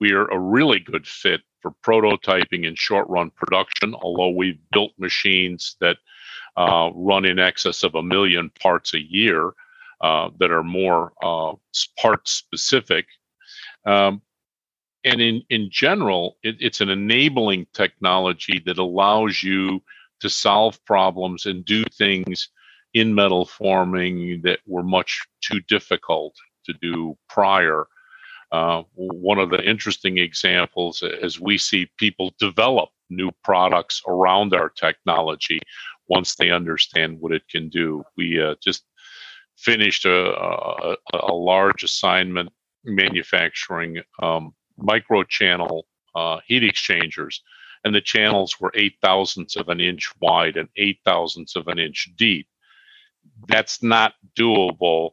we 0.00 0.12
are 0.12 0.26
a 0.28 0.38
really 0.38 0.80
good 0.80 1.06
fit 1.06 1.42
for 1.60 1.72
prototyping 1.84 2.66
and 2.66 2.76
short 2.76 3.08
run 3.08 3.30
production, 3.30 3.94
although 3.94 4.30
we've 4.30 4.58
built 4.72 4.92
machines 4.98 5.76
that 5.80 5.98
uh, 6.56 6.90
run 6.94 7.24
in 7.24 7.38
excess 7.38 7.82
of 7.82 7.94
a 7.94 8.02
million 8.02 8.50
parts 8.60 8.94
a 8.94 9.00
year 9.00 9.52
uh, 10.02 10.30
that 10.38 10.50
are 10.50 10.64
more 10.64 11.12
uh, 11.22 11.52
part 11.98 12.26
specific. 12.28 13.06
Um, 13.86 14.22
and 15.04 15.20
in, 15.20 15.42
in 15.50 15.68
general, 15.70 16.36
it, 16.42 16.56
it's 16.60 16.80
an 16.80 16.88
enabling 16.88 17.66
technology 17.72 18.62
that 18.66 18.78
allows 18.78 19.42
you 19.42 19.82
to 20.20 20.28
solve 20.28 20.84
problems 20.84 21.46
and 21.46 21.64
do 21.64 21.84
things 21.96 22.48
in 22.94 23.14
metal 23.14 23.44
forming 23.44 24.40
that 24.42 24.60
were 24.66 24.82
much 24.82 25.26
too 25.40 25.60
difficult 25.68 26.34
to 26.64 26.72
do 26.74 27.16
prior. 27.28 27.86
Uh, 28.52 28.82
one 28.94 29.38
of 29.38 29.50
the 29.50 29.62
interesting 29.68 30.18
examples 30.18 31.02
as 31.22 31.40
we 31.40 31.56
see 31.56 31.90
people 31.96 32.32
develop 32.38 32.90
new 33.08 33.30
products 33.42 34.02
around 34.06 34.54
our 34.54 34.68
technology 34.68 35.58
once 36.08 36.34
they 36.34 36.50
understand 36.50 37.18
what 37.18 37.32
it 37.32 37.42
can 37.48 37.68
do. 37.68 38.04
We 38.16 38.40
uh, 38.40 38.56
just 38.62 38.84
finished 39.62 40.04
a, 40.04 40.32
a, 40.38 40.96
a, 41.14 41.34
large 41.34 41.84
assignment 41.84 42.50
manufacturing 42.84 44.00
um, 44.20 44.52
micro 44.76 45.22
channel 45.24 45.86
uh, 46.14 46.38
heat 46.46 46.64
exchangers, 46.64 47.42
and 47.84 47.94
the 47.94 48.00
channels 48.00 48.60
were 48.60 48.72
eight 48.74 48.96
thousandths 49.02 49.56
of 49.56 49.68
an 49.68 49.80
inch 49.80 50.10
wide 50.20 50.56
and 50.56 50.68
eight 50.76 50.98
thousandths 51.04 51.56
of 51.56 51.68
an 51.68 51.78
inch 51.78 52.10
deep. 52.16 52.46
That's 53.46 53.82
not 53.82 54.14
doable 54.38 55.10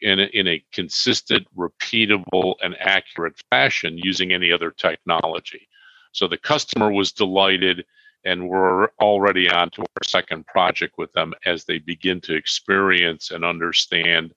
in 0.00 0.20
a, 0.20 0.24
in 0.32 0.46
a 0.48 0.64
consistent, 0.72 1.46
repeatable, 1.56 2.54
and 2.62 2.76
accurate 2.78 3.40
fashion 3.50 3.98
using 3.98 4.32
any 4.32 4.52
other 4.52 4.70
technology. 4.70 5.68
So 6.12 6.28
the 6.28 6.38
customer 6.38 6.92
was 6.92 7.12
delighted, 7.12 7.84
and 8.24 8.48
we're 8.48 8.86
already 9.00 9.48
on 9.50 9.70
to 9.70 9.82
our 9.82 10.04
second 10.04 10.46
project 10.46 10.94
with 10.98 11.12
them 11.12 11.34
as 11.44 11.64
they 11.64 11.78
begin 11.78 12.20
to 12.22 12.34
experience 12.34 13.30
and 13.30 13.44
understand 13.44 14.32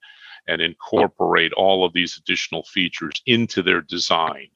and 0.46 0.60
incorporate 0.60 1.52
all 1.52 1.84
of 1.84 1.92
these 1.92 2.16
additional 2.16 2.62
features 2.64 3.22
into 3.26 3.62
their 3.62 3.80
design. 3.82 4.48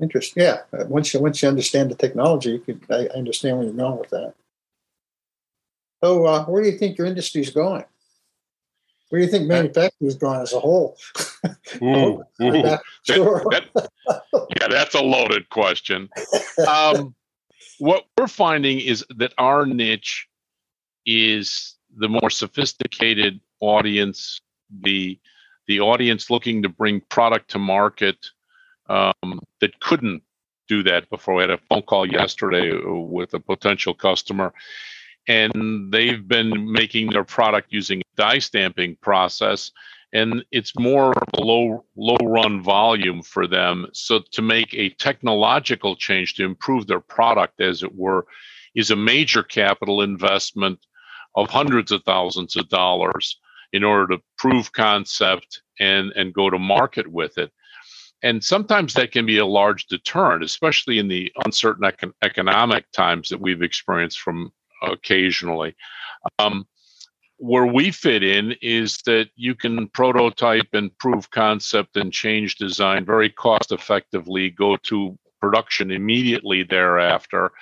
Interesting. 0.00 0.44
Yeah. 0.44 0.58
Once 0.72 1.12
you 1.12 1.20
once 1.20 1.42
you 1.42 1.48
understand 1.48 1.90
the 1.90 1.94
technology, 1.94 2.50
you 2.50 2.58
could, 2.60 2.84
I, 2.90 3.06
understand 3.16 3.58
where 3.58 3.66
you're 3.66 3.74
going 3.74 3.98
with 3.98 4.10
that. 4.10 4.34
So, 6.02 6.26
uh, 6.26 6.44
where 6.44 6.62
do 6.62 6.70
you 6.70 6.78
think 6.78 6.98
your 6.98 7.08
industry 7.08 7.40
is 7.40 7.50
going? 7.50 7.84
Where 9.08 9.20
do 9.20 9.24
you 9.24 9.30
think 9.30 9.44
uh, 9.44 9.54
manufacturing 9.54 10.08
is 10.08 10.14
going 10.14 10.40
as 10.40 10.52
a 10.52 10.60
whole? 10.60 10.96
Ooh, 11.82 12.22
ooh. 12.42 12.76
sure. 13.02 13.44
That, 13.50 13.64
that, 13.74 14.46
yeah, 14.60 14.68
that's 14.68 14.94
a 14.94 15.02
loaded 15.02 15.48
question. 15.50 16.08
Um, 16.66 17.14
what 17.78 18.04
we're 18.16 18.28
finding 18.28 18.80
is 18.80 19.04
that 19.16 19.32
our 19.38 19.66
niche 19.66 20.28
is 21.06 21.76
the 21.96 22.08
more 22.08 22.30
sophisticated 22.30 23.40
audience, 23.60 24.40
the 24.82 25.18
the 25.66 25.80
audience 25.80 26.30
looking 26.30 26.62
to 26.62 26.68
bring 26.68 27.00
product 27.10 27.50
to 27.50 27.58
market 27.58 28.26
um, 28.88 29.40
that 29.60 29.78
couldn't 29.80 30.22
do 30.66 30.82
that 30.82 31.08
before. 31.10 31.34
We 31.34 31.42
had 31.42 31.50
a 31.50 31.58
phone 31.68 31.82
call 31.82 32.06
yesterday 32.10 32.72
with 32.82 33.34
a 33.34 33.40
potential 33.40 33.94
customer, 33.94 34.52
and 35.26 35.92
they've 35.92 36.26
been 36.26 36.72
making 36.72 37.10
their 37.10 37.24
product 37.24 37.68
using 37.70 38.02
die 38.16 38.38
stamping 38.38 38.96
process, 39.02 39.72
and 40.12 40.44
it's 40.50 40.78
more 40.78 41.12
low 41.36 41.84
low 41.96 42.16
run 42.22 42.62
volume 42.62 43.22
for 43.22 43.46
them. 43.46 43.86
So 43.92 44.20
to 44.32 44.42
make 44.42 44.74
a 44.74 44.90
technological 44.90 45.96
change 45.96 46.34
to 46.34 46.44
improve 46.44 46.86
their 46.86 47.00
product, 47.00 47.60
as 47.60 47.82
it 47.82 47.94
were, 47.94 48.26
is 48.74 48.90
a 48.90 48.96
major 48.96 49.42
capital 49.42 50.02
investment 50.02 50.78
of 51.34 51.50
hundreds 51.50 51.92
of 51.92 52.02
thousands 52.04 52.56
of 52.56 52.68
dollars 52.68 53.38
in 53.72 53.84
order 53.84 54.16
to 54.16 54.22
prove 54.38 54.72
concept 54.72 55.62
and 55.78 56.12
and 56.16 56.34
go 56.34 56.50
to 56.50 56.58
market 56.58 57.06
with 57.06 57.38
it 57.38 57.52
and 58.22 58.42
sometimes 58.42 58.94
that 58.94 59.12
can 59.12 59.26
be 59.26 59.38
a 59.38 59.46
large 59.46 59.86
deterrent, 59.86 60.42
especially 60.42 60.98
in 60.98 61.08
the 61.08 61.32
uncertain 61.44 61.84
econ- 61.84 62.12
economic 62.22 62.90
times 62.90 63.28
that 63.28 63.40
we've 63.40 63.62
experienced 63.62 64.20
from 64.20 64.52
occasionally. 64.82 65.76
Um, 66.38 66.66
where 67.38 67.66
we 67.66 67.90
fit 67.90 68.22
in 68.22 68.54
is 68.60 68.98
that 69.06 69.30
you 69.36 69.54
can 69.54 69.88
prototype 69.88 70.68
and 70.72 70.96
prove 70.98 71.30
concept 71.30 71.96
and 71.96 72.12
change 72.12 72.56
design 72.56 73.04
very 73.04 73.30
cost 73.30 73.72
effectively, 73.72 74.50
go 74.50 74.76
to 74.76 75.16
production 75.40 75.90
immediately 75.90 76.64
thereafter. 76.64 77.52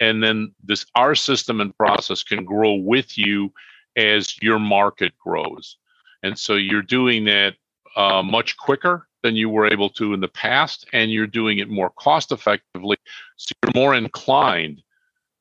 And 0.00 0.22
then 0.22 0.54
this 0.64 0.86
our 0.94 1.14
system 1.14 1.60
and 1.60 1.76
process 1.76 2.22
can 2.22 2.44
grow 2.44 2.74
with 2.74 3.18
you 3.18 3.52
as 3.96 4.42
your 4.42 4.58
market 4.58 5.12
grows. 5.18 5.76
And 6.22 6.38
so 6.38 6.54
you're 6.54 6.82
doing 6.82 7.24
that 7.26 7.54
uh, 7.96 8.22
much 8.22 8.56
quicker 8.56 9.06
than 9.22 9.36
you 9.36 9.50
were 9.50 9.66
able 9.66 9.90
to 9.90 10.14
in 10.14 10.20
the 10.20 10.28
past, 10.28 10.86
and 10.94 11.10
you're 11.10 11.26
doing 11.26 11.58
it 11.58 11.68
more 11.68 11.90
cost 11.90 12.32
effectively. 12.32 12.96
So 13.36 13.52
you're 13.62 13.82
more 13.82 13.94
inclined 13.94 14.82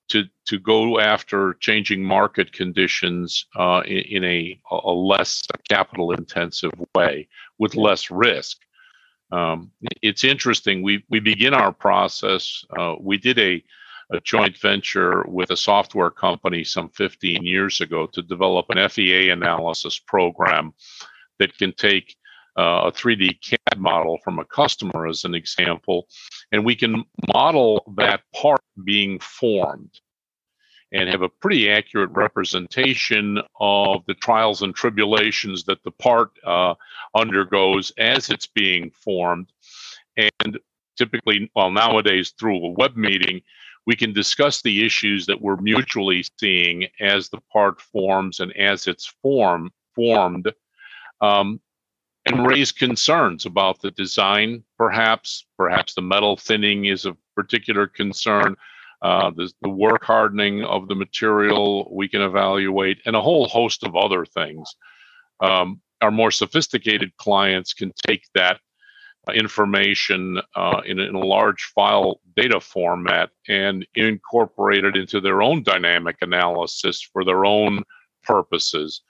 to 0.09 0.25
to 0.47 0.59
go 0.59 0.99
after 0.99 1.55
changing 1.59 2.03
market 2.03 2.51
conditions 2.51 3.45
uh, 3.55 3.81
in, 3.85 4.23
in, 4.23 4.23
a 4.23 4.59
a 4.71 4.91
less 4.91 5.43
capital 5.69 6.11
intensive 6.11 6.71
way 6.95 7.27
with 7.57 7.75
less 7.75 8.11
risk. 8.11 8.57
Um, 9.31 9.71
it's 10.01 10.23
interesting. 10.23 10.81
We 10.81 11.05
we 11.09 11.19
begin 11.19 11.53
our 11.53 11.71
process. 11.71 12.65
Uh, 12.77 12.95
we 12.99 13.17
did 13.17 13.39
a 13.39 13.63
a 14.11 14.19
joint 14.21 14.57
venture 14.57 15.23
with 15.27 15.51
a 15.51 15.57
software 15.57 16.09
company 16.09 16.63
some 16.63 16.89
15 16.89 17.45
years 17.45 17.79
ago 17.79 18.07
to 18.07 18.23
develop 18.23 18.65
an 18.69 18.89
FEA 18.89 19.29
analysis 19.29 19.99
program 19.99 20.73
that 21.37 21.55
can 21.57 21.71
take 21.73 22.15
uh, 22.57 22.83
a 22.85 22.91
3D 22.91 23.39
CAD 23.41 23.79
model 23.79 24.17
from 24.23 24.39
a 24.39 24.45
customer 24.45 25.07
as 25.07 25.23
an 25.23 25.35
example, 25.35 26.07
and 26.51 26.65
we 26.65 26.75
can 26.75 27.03
model 27.33 27.83
that 27.97 28.21
part 28.33 28.61
being 28.83 29.19
formed 29.19 29.99
and 30.91 31.07
have 31.09 31.21
a 31.21 31.29
pretty 31.29 31.69
accurate 31.69 32.09
representation 32.11 33.39
of 33.59 34.03
the 34.07 34.13
trials 34.15 34.63
and 34.63 34.73
tribulations 34.73 35.63
that 35.65 35.83
the 35.83 35.91
part 35.91 36.31
uh, 36.45 36.73
undergoes 37.15 37.91
as 37.97 38.29
it's 38.29 38.47
being 38.47 38.89
formed. 38.91 39.51
And 40.17 40.59
typically, 40.97 41.49
well, 41.55 41.69
nowadays 41.69 42.33
through 42.39 42.65
a 42.65 42.71
web 42.71 42.95
meeting, 42.95 43.41
we 43.85 43.95
can 43.95 44.13
discuss 44.13 44.61
the 44.61 44.85
issues 44.85 45.25
that 45.25 45.41
we're 45.41 45.57
mutually 45.57 46.23
seeing 46.39 46.87
as 46.99 47.29
the 47.29 47.39
part 47.51 47.81
forms 47.81 48.39
and 48.39 48.55
as 48.57 48.87
it's 48.87 49.07
form 49.21 49.71
formed, 49.95 50.51
um, 51.21 51.59
and 52.25 52.45
raise 52.45 52.71
concerns 52.71 53.45
about 53.45 53.81
the 53.81 53.91
design. 53.91 54.63
Perhaps, 54.77 55.45
perhaps 55.57 55.93
the 55.93 56.01
metal 56.01 56.37
thinning 56.37 56.85
is 56.85 57.05
a 57.05 57.17
particular 57.35 57.87
concern. 57.87 58.55
Uh, 59.01 59.31
the, 59.31 59.51
the 59.61 59.69
work 59.69 60.03
hardening 60.03 60.63
of 60.65 60.87
the 60.89 60.95
material 60.95 61.89
we 61.95 62.07
can 62.07 62.21
evaluate, 62.21 62.99
and 63.05 63.15
a 63.15 63.21
whole 63.21 63.47
host 63.47 63.83
of 63.83 63.95
other 63.95 64.25
things. 64.25 64.75
Um, 65.39 65.81
our 66.01 66.11
more 66.11 66.31
sophisticated 66.31 67.15
clients 67.17 67.73
can 67.73 67.93
take 68.05 68.23
that 68.35 68.59
information 69.33 70.41
uh, 70.55 70.81
in, 70.85 70.99
in, 70.99 71.15
a 71.15 71.19
large 71.19 71.71
file 71.75 72.19
data 72.35 72.59
format 72.59 73.29
and 73.47 73.85
incorporate 73.95 74.83
it 74.83 74.95
into 74.95 75.21
their 75.21 75.41
own 75.41 75.61
dynamic 75.61 76.17
analysis 76.21 77.01
for 77.01 77.23
their 77.23 77.45
own 77.45 77.83
purposes, 78.23 79.01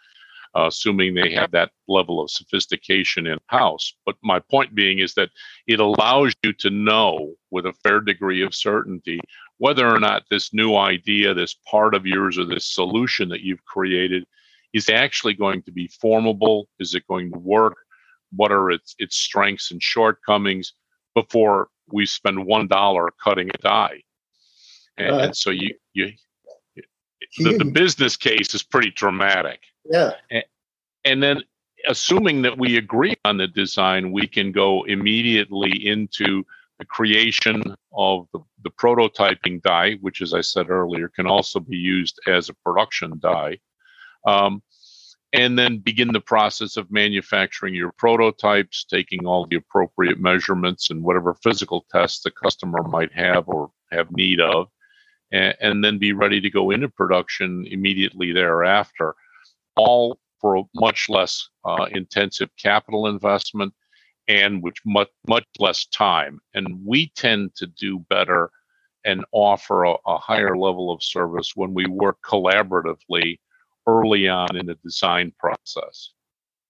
uh, 0.56 0.68
assuming 0.68 1.13
they 1.13 1.32
have 1.34 1.51
that 1.51 1.72
level 1.88 2.22
of 2.22 2.32
sophistication 2.32 3.27
in 3.27 3.38
house. 3.48 3.94
But 4.06 4.15
my 4.24 4.39
point 4.39 4.75
being 4.75 5.00
is 5.00 5.13
that 5.15 5.29
it 5.68 5.79
allows 5.79 6.34
you 6.44 6.53
to 6.53 6.70
know 6.70 7.34
with 7.51 7.65
a 7.65 7.74
fair 7.84 8.00
degree 8.00 8.41
of 8.41 8.56
certainty 8.56 9.20
whether 9.58 9.88
or 9.94 10.00
not 10.00 10.24
this 10.29 10.53
new 10.53 10.75
idea, 10.75 11.34
this 11.34 11.56
part 11.70 11.94
of 11.94 12.06
yours, 12.06 12.38
or 12.38 12.46
this 12.46 12.65
solution 12.65 13.27
that 13.27 13.41
you've 13.41 13.65
created 13.65 14.25
is 14.74 14.89
actually 14.89 15.34
going 15.34 15.62
to 15.63 15.72
be 15.72 15.88
formable? 15.88 16.70
Is 16.79 16.96
it 16.96 17.06
going 17.08 17.32
to 17.34 17.39
work? 17.39 17.75
what 18.32 18.51
are 18.51 18.70
its 18.70 18.96
its 19.00 19.18
strengths 19.18 19.72
and 19.72 19.82
shortcomings 19.82 20.74
before 21.15 21.70
we 21.91 22.06
spend 22.06 22.46
one 22.46 22.68
dollar 22.68 23.10
cutting 23.24 23.50
a 23.50 23.58
die. 23.60 24.03
And, 24.98 25.15
and 25.15 25.38
so 25.38 25.50
you 25.50 25.75
you 25.94 26.12
the, 27.38 27.58
the, 27.58 27.65
business 27.65 28.18
case 28.18 28.53
is 28.53 28.63
pretty 28.63 28.91
dramatic. 28.91 29.62
Yeah. 29.86 30.13
And, 30.29 30.43
and 31.05 31.24
then 31.24 31.43
assuming 31.88 32.41
that 32.43 32.57
we 32.57 32.77
agree 32.77 33.15
on 33.25 33.38
the 33.38 33.48
design, 33.48 34.12
we 34.12 34.27
can 34.27 34.51
go 34.51 34.83
immediately 34.83 35.88
into 35.88 36.45
the 36.79 36.86
creation 36.86 37.75
of 37.93 38.27
the, 38.33 38.39
the 38.63 38.69
prototyping 38.71 39.62
die, 39.62 39.95
which, 40.01 40.21
as 40.21 40.33
I 40.33 40.41
said 40.41 40.69
earlier, 40.69 41.09
can 41.09 41.27
also 41.27 41.59
be 41.59 41.77
used 41.77 42.19
as 42.27 42.50
a 42.50 42.53
production 42.53 43.19
die. 43.19 43.59
Um, 44.25 44.62
and 45.31 45.59
then 45.59 45.77
begin 45.77 46.12
the 46.12 46.19
process 46.19 46.75
of 46.75 46.89
manufacturing 46.89 47.75
your 47.75 47.91
prototypes, 47.91 48.83
taking 48.83 49.27
all 49.27 49.45
the 49.45 49.57
appropriate 49.57 50.19
measurements 50.19 50.89
and 50.89 51.03
whatever 51.03 51.36
physical 51.36 51.86
tests 51.91 52.24
the 52.24 52.31
customer 52.31 52.81
might 52.83 53.13
have 53.13 53.48
or 53.48 53.69
have 53.91 54.12
need 54.12 54.39
of, 54.39 54.69
and, 55.31 55.55
and 55.62 55.83
then 55.83 56.00
be 56.00 56.13
ready 56.13 56.41
to 56.41 56.50
go 56.50 56.71
into 56.71 56.89
production 56.89 57.65
immediately 57.69 58.31
thereafter, 58.31 59.15
all 59.79 60.19
for 60.41 60.65
much 60.75 61.07
less 61.09 61.50
uh, 61.65 61.86
intensive 61.91 62.50
capital 62.57 63.07
investment 63.07 63.74
and 64.27 64.62
which 64.62 64.77
much 64.86 65.09
much 65.27 65.45
less 65.57 65.86
time. 65.88 66.39
And 66.53 66.86
we 66.86 67.12
tend 67.15 67.55
to 67.55 67.65
do 67.65 68.00
better 68.09 68.51
and 69.05 69.25
offer 69.31 69.86
a, 69.86 69.95
a 70.05 70.17
higher 70.17 70.57
level 70.57 70.91
of 70.91 71.01
service 71.01 71.53
when 71.55 71.74
we 71.74 71.86
work 71.88 72.17
collaboratively 72.24 73.39
early 73.88 74.27
on 74.27 74.55
in 74.55 74.65
the 74.65 74.75
design 74.83 75.33
process. 75.39 76.11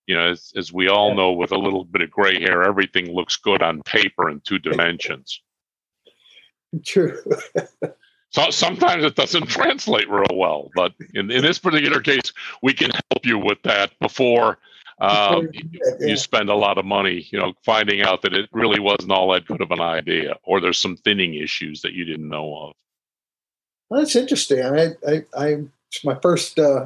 You 0.05 0.15
know, 0.15 0.31
as, 0.31 0.51
as 0.55 0.73
we 0.73 0.87
all 0.87 1.13
know, 1.15 1.33
with 1.33 1.51
a 1.51 1.57
little 1.57 1.83
bit 1.83 2.01
of 2.01 2.09
gray 2.09 2.39
hair, 2.39 2.63
everything 2.63 3.13
looks 3.13 3.37
good 3.37 3.61
on 3.61 3.83
paper 3.83 4.29
in 4.29 4.41
two 4.41 4.57
dimensions. 4.57 5.41
True. 6.85 7.19
so 8.29 8.49
sometimes 8.49 9.03
it 9.03 9.15
doesn't 9.15 9.47
translate 9.49 10.09
real 10.09 10.25
well, 10.33 10.71
but 10.75 10.93
in, 11.13 11.31
in 11.31 11.41
this 11.41 11.59
particular 11.59 12.01
case, 12.01 12.33
we 12.61 12.73
can 12.73 12.91
help 12.91 13.25
you 13.25 13.37
with 13.37 13.61
that 13.63 13.97
before 13.99 14.57
um, 15.01 15.49
you 15.99 16.17
spend 16.17 16.49
a 16.49 16.55
lot 16.55 16.77
of 16.77 16.85
money, 16.85 17.27
you 17.31 17.39
know, 17.39 17.53
finding 17.63 18.01
out 18.01 18.21
that 18.23 18.33
it 18.33 18.49
really 18.51 18.79
wasn't 18.79 19.11
all 19.11 19.31
that 19.31 19.45
good 19.45 19.61
of 19.61 19.71
an 19.71 19.79
idea, 19.79 20.35
or 20.43 20.59
there's 20.59 20.77
some 20.77 20.97
thinning 20.97 21.35
issues 21.35 21.81
that 21.81 21.93
you 21.93 22.03
didn't 22.03 22.27
know 22.27 22.55
of. 22.55 22.73
Well, 23.89 24.01
that's 24.01 24.15
interesting. 24.15 24.61
I, 24.61 24.89
I, 25.07 25.23
I, 25.35 25.63
my 26.03 26.15
first 26.21 26.59
uh, 26.59 26.85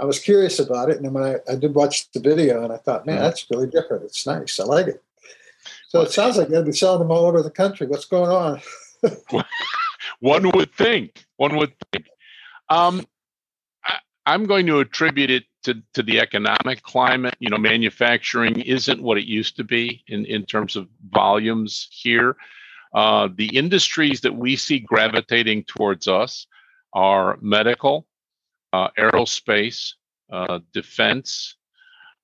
I 0.00 0.04
was 0.06 0.18
curious 0.18 0.58
about 0.58 0.88
it, 0.88 0.96
and 0.96 1.04
then 1.04 1.12
when 1.12 1.24
I, 1.24 1.36
I 1.52 1.56
did 1.56 1.74
watch 1.74 2.10
the 2.12 2.20
video, 2.20 2.64
and 2.64 2.72
I 2.72 2.78
thought, 2.78 3.04
man, 3.04 3.16
mm-hmm. 3.16 3.24
that's 3.24 3.50
really 3.50 3.66
different. 3.66 4.04
It's 4.04 4.26
nice. 4.26 4.58
I 4.58 4.64
like 4.64 4.86
it. 4.86 5.02
So 5.88 6.00
it 6.00 6.10
sounds 6.10 6.38
like 6.38 6.48
you'll 6.48 6.62
be 6.62 6.72
selling 6.72 7.00
them 7.00 7.10
all 7.10 7.26
over 7.26 7.42
the 7.42 7.50
country. 7.50 7.86
What's 7.86 8.06
going 8.06 8.30
on? 8.30 8.62
One 10.18 10.50
would 10.50 10.72
think. 10.74 11.24
One 11.36 11.56
would 11.56 11.72
think. 11.92 12.06
Um, 12.68 13.04
I, 13.84 13.98
I'm 14.26 14.44
going 14.44 14.66
to 14.66 14.80
attribute 14.80 15.30
it 15.30 15.44
to, 15.64 15.82
to 15.94 16.02
the 16.02 16.20
economic 16.20 16.82
climate. 16.82 17.36
You 17.38 17.50
know, 17.50 17.58
manufacturing 17.58 18.60
isn't 18.60 19.02
what 19.02 19.18
it 19.18 19.26
used 19.26 19.56
to 19.56 19.64
be 19.64 20.02
in, 20.08 20.24
in 20.26 20.44
terms 20.44 20.76
of 20.76 20.88
volumes 21.10 21.88
here. 21.90 22.36
Uh, 22.94 23.28
the 23.34 23.56
industries 23.56 24.20
that 24.22 24.34
we 24.34 24.56
see 24.56 24.80
gravitating 24.80 25.64
towards 25.64 26.08
us 26.08 26.46
are 26.92 27.38
medical, 27.40 28.06
uh, 28.72 28.88
aerospace, 28.98 29.92
uh, 30.32 30.58
defense, 30.72 31.56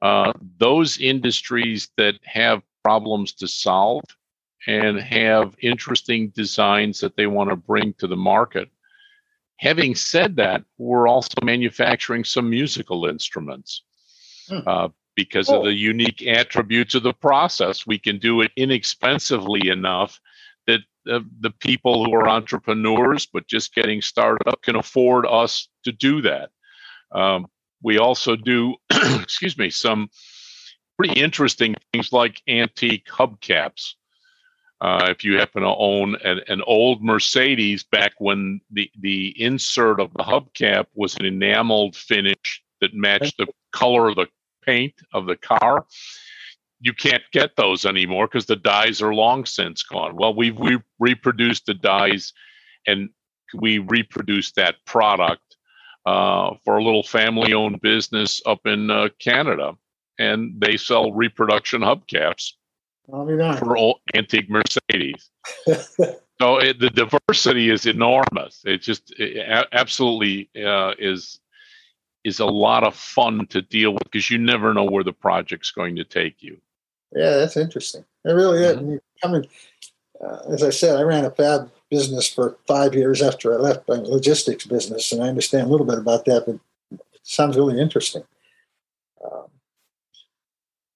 uh, 0.02 0.32
those 0.58 0.98
industries 0.98 1.90
that 1.96 2.14
have 2.24 2.62
problems 2.82 3.32
to 3.32 3.48
solve 3.48 4.02
and 4.66 4.98
have 4.98 5.56
interesting 5.60 6.28
designs 6.28 7.00
that 7.00 7.16
they 7.16 7.26
want 7.26 7.50
to 7.50 7.56
bring 7.56 7.92
to 7.94 8.06
the 8.06 8.16
market. 8.16 8.68
Having 9.58 9.94
said 9.94 10.36
that, 10.36 10.64
we're 10.78 11.08
also 11.08 11.34
manufacturing 11.42 12.24
some 12.24 12.50
musical 12.50 13.06
instruments. 13.06 13.82
Hmm. 14.48 14.60
Uh, 14.66 14.88
because 15.16 15.48
of 15.48 15.64
the 15.64 15.72
unique 15.72 16.26
attributes 16.26 16.94
of 16.94 17.02
the 17.02 17.14
process, 17.14 17.86
we 17.86 17.98
can 17.98 18.18
do 18.18 18.42
it 18.42 18.52
inexpensively 18.54 19.68
enough 19.68 20.20
that 20.66 20.80
the, 21.06 21.24
the 21.40 21.50
people 21.50 22.04
who 22.04 22.14
are 22.14 22.28
entrepreneurs 22.28 23.24
but 23.24 23.46
just 23.46 23.74
getting 23.74 24.02
started 24.02 24.46
up 24.46 24.60
can 24.62 24.76
afford 24.76 25.24
us 25.26 25.68
to 25.84 25.92
do 25.92 26.20
that. 26.20 26.50
Um, 27.12 27.46
we 27.82 27.98
also 27.98 28.36
do, 28.36 28.74
excuse 28.90 29.56
me, 29.56 29.70
some 29.70 30.10
pretty 30.98 31.18
interesting 31.20 31.74
things 31.92 32.12
like 32.12 32.42
antique 32.46 33.06
hubcaps. 33.06 33.94
Uh, 34.80 35.06
if 35.08 35.24
you 35.24 35.38
happen 35.38 35.62
to 35.62 35.68
own 35.68 36.16
an, 36.22 36.40
an, 36.48 36.60
old 36.66 37.02
Mercedes 37.02 37.82
back 37.82 38.12
when 38.18 38.60
the, 38.70 38.90
the 39.00 39.34
insert 39.42 40.00
of 40.00 40.12
the 40.12 40.22
hubcap 40.22 40.86
was 40.94 41.16
an 41.16 41.24
enameled 41.24 41.96
finish 41.96 42.62
that 42.82 42.92
matched 42.92 43.38
the 43.38 43.46
color 43.72 44.08
of 44.08 44.16
the 44.16 44.26
paint 44.62 44.92
of 45.14 45.24
the 45.24 45.36
car, 45.36 45.86
you 46.80 46.92
can't 46.92 47.22
get 47.32 47.56
those 47.56 47.86
anymore 47.86 48.26
because 48.26 48.44
the 48.44 48.56
dies 48.56 49.00
are 49.00 49.14
long 49.14 49.46
since 49.46 49.82
gone. 49.82 50.14
Well, 50.14 50.34
we've 50.34 50.58
re- 50.58 50.82
reproduced 50.98 51.64
the 51.66 51.74
dies 51.74 52.34
and 52.86 53.08
we 53.54 53.78
reproduced 53.78 54.56
that 54.56 54.76
product 54.84 55.56
uh, 56.04 56.54
for 56.64 56.76
a 56.76 56.84
little 56.84 57.02
family 57.02 57.54
owned 57.54 57.80
business 57.80 58.42
up 58.44 58.60
in 58.66 58.90
uh, 58.90 59.08
Canada. 59.18 59.74
And 60.18 60.60
they 60.60 60.76
sell 60.76 61.12
reproduction 61.12 61.80
hubcaps 61.80 62.52
for 63.08 63.76
old 63.76 64.00
antique 64.14 64.50
Mercedes. 64.50 65.30
so 65.66 66.58
it, 66.58 66.78
the 66.80 66.90
diversity 66.90 67.70
is 67.70 67.86
enormous. 67.86 68.62
It 68.64 68.82
just 68.82 69.14
it 69.18 69.66
absolutely 69.72 70.50
uh, 70.64 70.92
is 70.98 71.40
is 72.24 72.40
a 72.40 72.46
lot 72.46 72.82
of 72.82 72.94
fun 72.94 73.46
to 73.46 73.62
deal 73.62 73.92
with 73.92 74.02
because 74.04 74.30
you 74.30 74.38
never 74.38 74.74
know 74.74 74.84
where 74.84 75.04
the 75.04 75.12
project's 75.12 75.70
going 75.70 75.94
to 75.96 76.04
take 76.04 76.42
you. 76.42 76.58
Yeah, 77.14 77.36
that's 77.36 77.56
interesting. 77.56 78.04
It 78.24 78.32
really 78.32 78.64
is. 78.64 78.76
Mm-hmm. 78.76 78.96
I 79.22 79.32
mean, 79.32 79.46
uh, 80.20 80.52
as 80.52 80.62
I 80.62 80.70
said, 80.70 80.96
I 80.96 81.02
ran 81.02 81.24
a 81.24 81.30
fab 81.30 81.70
business 81.88 82.28
for 82.28 82.56
five 82.66 82.94
years 82.94 83.22
after 83.22 83.54
I 83.54 83.58
left 83.58 83.88
my 83.88 83.94
logistics 83.94 84.66
business, 84.66 85.12
and 85.12 85.22
I 85.22 85.28
understand 85.28 85.68
a 85.68 85.70
little 85.70 85.86
bit 85.86 85.98
about 85.98 86.24
that, 86.24 86.44
but 86.46 86.58
it 86.90 87.20
sounds 87.22 87.56
really 87.56 87.80
interesting. 87.80 88.24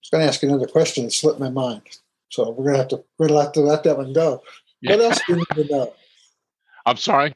I 0.01 0.03
was 0.03 0.11
going 0.11 0.23
to 0.23 0.29
ask 0.29 0.43
you 0.43 0.49
another 0.49 0.67
question 0.67 1.05
that 1.05 1.13
slipped 1.13 1.39
my 1.39 1.51
mind, 1.51 1.83
so 2.31 2.51
we're 2.51 2.65
going 2.65 2.75
to 2.75 2.79
have 2.79 2.89
to 2.89 3.05
we're 3.19 3.29
going 3.29 3.39
to 3.39 3.45
have 3.45 3.53
to 3.53 3.61
let 3.61 3.85
that 3.85 3.99
one 3.99 4.13
go. 4.13 4.43
Yeah. 4.81 4.93
What 4.93 5.01
else 5.05 5.21
do 5.27 5.35
we 5.35 5.39
need 5.39 5.69
to 5.69 5.75
know? 5.75 5.93
I'm 6.87 6.97
sorry. 6.97 7.35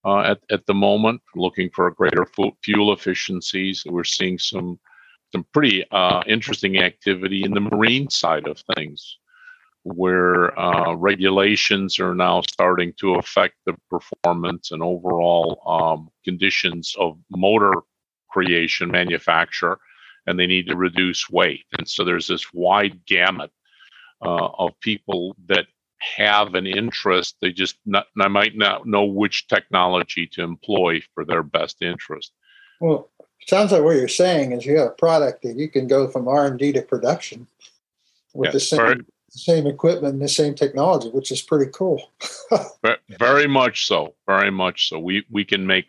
uh, 0.04 0.20
at, 0.20 0.40
at 0.50 0.64
the 0.66 0.74
moment, 0.74 1.20
looking 1.34 1.68
for 1.74 1.90
greater 1.90 2.26
fuel 2.62 2.92
efficiencies. 2.92 3.82
We're 3.86 4.04
seeing 4.04 4.38
some 4.38 4.78
some 5.32 5.46
pretty 5.52 5.84
uh, 5.92 6.22
interesting 6.26 6.78
activity 6.78 7.44
in 7.44 7.52
the 7.52 7.60
marine 7.60 8.10
side 8.10 8.48
of 8.48 8.62
things 8.74 9.18
where 9.84 10.58
uh, 10.58 10.94
regulations 10.94 11.98
are 11.98 12.14
now 12.14 12.42
starting 12.42 12.92
to 12.94 13.14
affect 13.14 13.54
the 13.64 13.74
performance 13.88 14.70
and 14.72 14.82
overall 14.82 15.62
um, 15.66 16.10
conditions 16.24 16.94
of 16.98 17.18
motor 17.30 17.72
creation, 18.28 18.90
manufacture, 18.90 19.78
and 20.26 20.38
they 20.38 20.46
need 20.46 20.66
to 20.66 20.76
reduce 20.76 21.28
weight. 21.30 21.64
And 21.78 21.88
so 21.88 22.04
there's 22.04 22.28
this 22.28 22.52
wide 22.52 23.04
gamut 23.06 23.50
uh, 24.22 24.48
of 24.58 24.78
people 24.80 25.34
that 25.46 25.66
have 25.98 26.54
an 26.54 26.66
interest. 26.66 27.36
They 27.40 27.50
just 27.50 27.76
not, 27.86 28.06
I 28.20 28.28
might 28.28 28.56
not 28.56 28.86
know 28.86 29.04
which 29.04 29.48
technology 29.48 30.26
to 30.32 30.42
employ 30.42 31.00
for 31.14 31.24
their 31.24 31.42
best 31.42 31.82
interest. 31.82 32.32
Well, 32.80 33.08
sounds 33.46 33.72
like 33.72 33.82
what 33.82 33.96
you're 33.96 34.08
saying 34.08 34.52
is 34.52 34.64
you 34.64 34.78
have 34.78 34.88
a 34.88 34.94
product 34.94 35.42
that 35.42 35.56
you 35.56 35.68
can 35.68 35.86
go 35.86 36.08
from 36.08 36.28
R 36.28 36.46
and 36.46 36.58
D 36.58 36.72
to 36.72 36.82
production 36.82 37.46
with 38.34 38.48
yeah, 38.48 38.52
the 38.52 38.60
same 38.60 38.78
very, 38.78 39.00
same 39.38 39.66
equipment 39.66 40.14
and 40.14 40.22
the 40.22 40.28
same 40.28 40.54
technology, 40.54 41.08
which 41.10 41.30
is 41.30 41.40
pretty 41.40 41.70
cool. 41.72 42.10
very 43.18 43.46
much 43.46 43.86
so. 43.86 44.14
Very 44.26 44.50
much 44.50 44.88
so. 44.88 44.98
We 44.98 45.24
we 45.30 45.44
can 45.44 45.66
make 45.66 45.86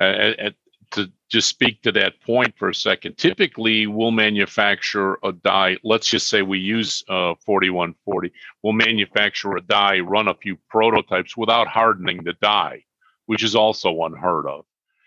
uh, 0.00 0.04
uh, 0.04 0.50
to 0.92 1.10
just 1.28 1.48
speak 1.48 1.82
to 1.82 1.92
that 1.92 2.20
point 2.22 2.54
for 2.56 2.68
a 2.68 2.74
second. 2.74 3.16
Typically, 3.16 3.86
we'll 3.86 4.10
manufacture 4.10 5.18
a 5.22 5.32
die. 5.32 5.76
Let's 5.84 6.08
just 6.08 6.28
say 6.28 6.42
we 6.42 6.58
use 6.58 7.04
uh, 7.08 7.34
4140. 7.46 8.32
We'll 8.62 8.72
manufacture 8.72 9.56
a 9.56 9.60
die, 9.60 10.00
run 10.00 10.28
a 10.28 10.34
few 10.34 10.56
prototypes 10.68 11.36
without 11.36 11.68
hardening 11.68 12.24
the 12.24 12.34
die, 12.42 12.84
which 13.26 13.44
is 13.44 13.54
also 13.54 14.02
unheard 14.02 14.46
of. 14.46 14.64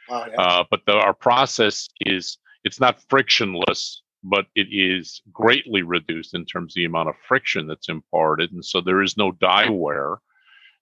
Oh, 0.10 0.26
yeah. 0.30 0.42
uh, 0.42 0.64
but 0.70 0.82
the, 0.86 0.94
our 0.94 1.14
process 1.14 1.90
is 2.02 2.38
it's 2.64 2.80
not 2.80 3.02
frictionless 3.10 4.03
but 4.24 4.46
it 4.56 4.68
is 4.72 5.22
greatly 5.32 5.82
reduced 5.82 6.34
in 6.34 6.46
terms 6.46 6.72
of 6.72 6.76
the 6.76 6.86
amount 6.86 7.10
of 7.10 7.16
friction 7.28 7.68
that's 7.68 7.90
imparted. 7.90 8.52
And 8.52 8.64
so 8.64 8.82
there 8.82 9.02
is 9.02 9.18
no 9.18 9.32
die 9.34 9.70
wear. 9.70 10.18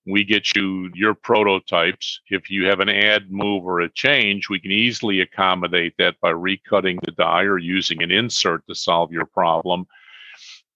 We 0.06 0.24
get 0.24 0.56
you 0.56 0.90
your 0.94 1.14
prototypes. 1.14 2.22
If 2.30 2.50
you 2.50 2.66
have 2.68 2.80
an 2.80 2.90
add, 2.90 3.32
move, 3.32 3.66
or 3.66 3.82
a 3.82 3.90
change, 3.90 4.50
we 4.50 4.60
can 4.60 4.72
easily 4.72 5.22
accommodate 5.22 5.94
that 5.98 6.20
by 6.22 6.32
recutting 6.32 7.00
the 7.04 7.12
die 7.12 7.44
or 7.44 7.58
using 7.58 8.02
an 8.02 8.12
insert 8.12 8.66
to 8.68 8.76
solve 8.76 9.12
your 9.12 9.26
problem 9.26 9.86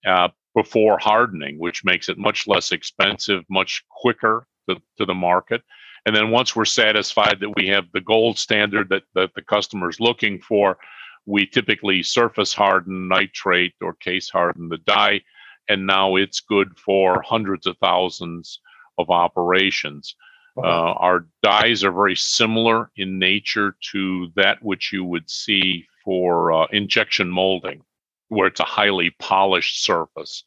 uh, 0.06 0.30
before 0.54 1.00
hardening, 1.00 1.58
which 1.58 1.84
makes 1.84 2.08
it 2.08 2.18
much 2.18 2.48
less 2.48 2.72
expensive, 2.72 3.44
much 3.50 3.84
quicker 3.90 4.48
to, 4.70 4.76
to 4.98 5.06
the 5.06 5.14
market. 5.14 5.62
And 6.06 6.16
then 6.16 6.30
once 6.30 6.56
we're 6.56 6.66
satisfied 6.66 7.40
that 7.40 7.56
we 7.56 7.68
have 7.70 7.86
the 7.92 8.02
gold 8.02 8.38
standard 8.38 8.90
that, 8.90 9.04
that 9.16 9.34
the 9.34 9.42
customer 9.42 9.90
is 9.90 10.00
looking 10.00 10.40
for, 10.40 10.78
we 11.26 11.46
typically 11.46 12.04
surface 12.04 12.54
harden, 12.54 13.10
nitride, 13.10 13.74
or 13.82 13.94
case 13.94 14.30
harden 14.30 14.70
the 14.70 14.78
die, 14.78 15.22
and 15.68 15.88
now 15.88 16.16
it's 16.16 16.40
good 16.40 16.78
for 16.78 17.22
hundreds 17.22 17.66
of 17.66 17.78
thousands 17.80 18.60
of 18.98 19.10
operations. 19.10 20.16
Wow. 20.56 20.64
Uh, 20.64 20.94
our 21.00 21.28
dies 21.44 21.84
are 21.84 21.92
very 21.92 22.16
similar 22.16 22.92
in 22.96 23.20
nature 23.20 23.76
to 23.92 24.32
that 24.36 24.64
which 24.64 24.94
you 24.94 25.04
would 25.04 25.30
see 25.30 25.86
for 26.04 26.54
uh, 26.54 26.68
injection 26.72 27.30
molding, 27.30 27.82
where 28.30 28.48
it's 28.48 28.62
a 28.62 28.66
highly 28.66 29.10
polished 29.20 29.84
surface. 29.84 30.44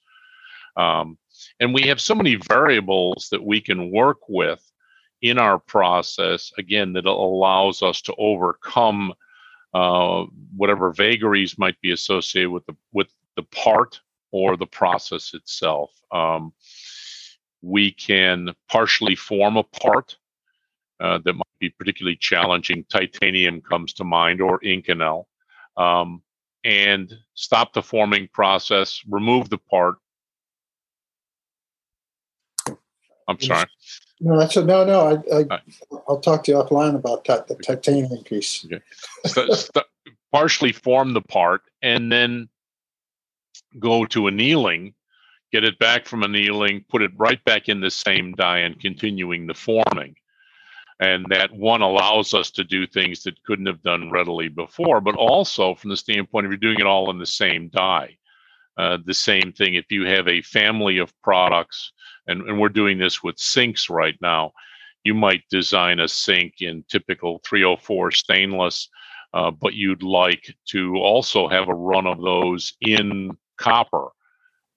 Um, 0.76 1.18
and 1.60 1.74
we 1.74 1.82
have 1.82 2.00
so 2.00 2.14
many 2.14 2.36
variables 2.36 3.28
that 3.32 3.44
we 3.44 3.60
can 3.60 3.90
work 3.90 4.18
with 4.28 4.62
in 5.20 5.38
our 5.38 5.58
process, 5.58 6.52
again, 6.56 6.92
that 6.92 7.04
allows 7.04 7.82
us 7.82 8.00
to 8.02 8.14
overcome 8.16 9.12
uh, 9.74 10.24
whatever 10.57 10.92
vagaries 10.92 11.59
might 11.59 11.81
be 11.81 11.92
associated 11.92 12.50
with 12.50 12.66
the 12.66 12.76
with 12.92 13.09
the 13.37 13.42
part 13.42 14.00
or 14.31 14.57
the 14.57 14.66
process 14.66 15.35
itself. 15.35 15.90
Um, 16.12 16.52
we 17.62 17.90
can 17.90 18.54
partially 18.68 19.16
form 19.16 19.57
a 19.57 19.62
part 19.62 20.16
uh, 21.00 21.18
that 21.24 21.33
might 21.33 21.59
be 21.61 21.70
particularly 21.70 22.16
challenging. 22.16 22.85
Titanium 22.88 23.61
comes 23.61 23.92
to 23.94 24.04
mind, 24.04 24.40
or 24.40 24.61
Inconel, 24.61 25.24
um, 25.76 26.22
and 26.64 27.12
stop 27.35 27.72
the 27.72 27.83
forming 27.83 28.28
process, 28.33 29.00
remove 29.09 29.48
the 29.48 29.59
part. 29.59 29.96
I'm 33.28 33.40
sorry. 33.40 33.66
No, 34.20 34.38
that's 34.38 34.56
a, 34.56 34.64
no, 34.64 34.84
no. 34.84 35.22
I, 35.32 35.44
I 35.50 35.60
will 36.08 36.20
talk 36.20 36.42
to 36.44 36.52
you 36.52 36.58
offline 36.58 36.96
about 36.96 37.24
that, 37.26 37.46
the 37.46 37.54
titanium 37.54 38.24
piece. 38.24 38.64
Okay. 38.64 38.82
So, 39.26 39.52
so 39.52 39.82
partially 40.32 40.72
form 40.72 41.12
the 41.12 41.20
part 41.20 41.62
and 41.82 42.10
then 42.10 42.48
go 43.78 44.04
to 44.06 44.26
annealing, 44.26 44.94
get 45.52 45.62
it 45.62 45.78
back 45.78 46.06
from 46.06 46.24
annealing, 46.24 46.84
put 46.88 47.02
it 47.02 47.12
right 47.16 47.42
back 47.44 47.68
in 47.68 47.80
the 47.80 47.90
same 47.90 48.32
die, 48.32 48.58
and 48.58 48.80
continuing 48.80 49.46
the 49.46 49.54
forming. 49.54 50.16
And 51.00 51.26
that 51.28 51.52
one 51.52 51.82
allows 51.82 52.34
us 52.34 52.50
to 52.52 52.64
do 52.64 52.86
things 52.86 53.22
that 53.22 53.40
couldn't 53.44 53.66
have 53.66 53.82
done 53.82 54.10
readily 54.10 54.48
before, 54.48 55.00
but 55.00 55.14
also 55.14 55.76
from 55.76 55.90
the 55.90 55.96
standpoint 55.96 56.46
of 56.46 56.50
you're 56.50 56.58
doing 56.58 56.80
it 56.80 56.86
all 56.86 57.10
in 57.10 57.18
the 57.18 57.26
same 57.26 57.68
die. 57.68 58.16
Uh, 58.76 58.98
the 59.04 59.14
same 59.14 59.52
thing 59.52 59.74
if 59.74 59.90
you 59.90 60.06
have 60.06 60.26
a 60.28 60.42
family 60.42 60.98
of 60.98 61.12
products 61.22 61.92
and, 62.28 62.42
and 62.42 62.60
we're 62.60 62.68
doing 62.68 62.98
this 62.98 63.22
with 63.22 63.38
sinks 63.38 63.90
right 63.90 64.16
now. 64.20 64.52
You 65.04 65.14
might 65.14 65.42
design 65.50 66.00
a 66.00 66.08
sink 66.08 66.56
in 66.60 66.84
typical 66.88 67.40
304 67.44 68.12
stainless, 68.12 68.88
uh, 69.32 69.50
but 69.50 69.74
you'd 69.74 70.02
like 70.02 70.54
to 70.68 70.96
also 70.96 71.48
have 71.48 71.68
a 71.68 71.74
run 71.74 72.06
of 72.06 72.20
those 72.20 72.74
in 72.80 73.30
copper, 73.56 74.08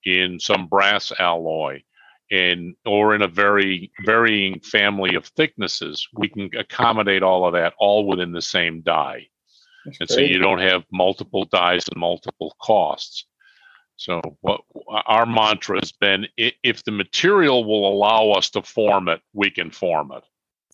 in 0.06 0.40
some 0.40 0.68
brass 0.68 1.12
alloy, 1.20 1.82
and 2.32 2.76
or 2.86 3.14
in 3.14 3.22
a 3.22 3.28
very 3.28 3.92
varying 4.06 4.60
family 4.62 5.16
of 5.16 5.26
thicknesses, 5.26 6.08
we 6.14 6.30
can 6.30 6.50
accommodate 6.58 7.24
all 7.24 7.46
of 7.46 7.54
that 7.54 7.74
all 7.78 8.08
within 8.08 8.32
the 8.32 8.42
same 8.42 8.82
die. 8.82 9.28
That's 9.86 10.00
and 10.00 10.10
great. 10.10 10.16
so 10.16 10.22
you 10.22 10.40
don't 10.40 10.60
have 10.60 10.84
multiple 10.92 11.46
dies 11.46 11.88
and 11.90 12.00
multiple 12.00 12.56
costs. 12.62 13.26
So 13.98 14.22
what 14.42 14.62
our 14.88 15.26
mantra 15.26 15.80
has 15.80 15.92
been 15.92 16.28
if 16.38 16.84
the 16.84 16.92
material 16.92 17.64
will 17.64 17.88
allow 17.88 18.32
us 18.32 18.50
to 18.52 18.64
form 18.64 19.08
it, 19.10 19.22
we 19.34 19.52
can 19.52 19.70
form 19.70 20.12
it. 20.12 20.24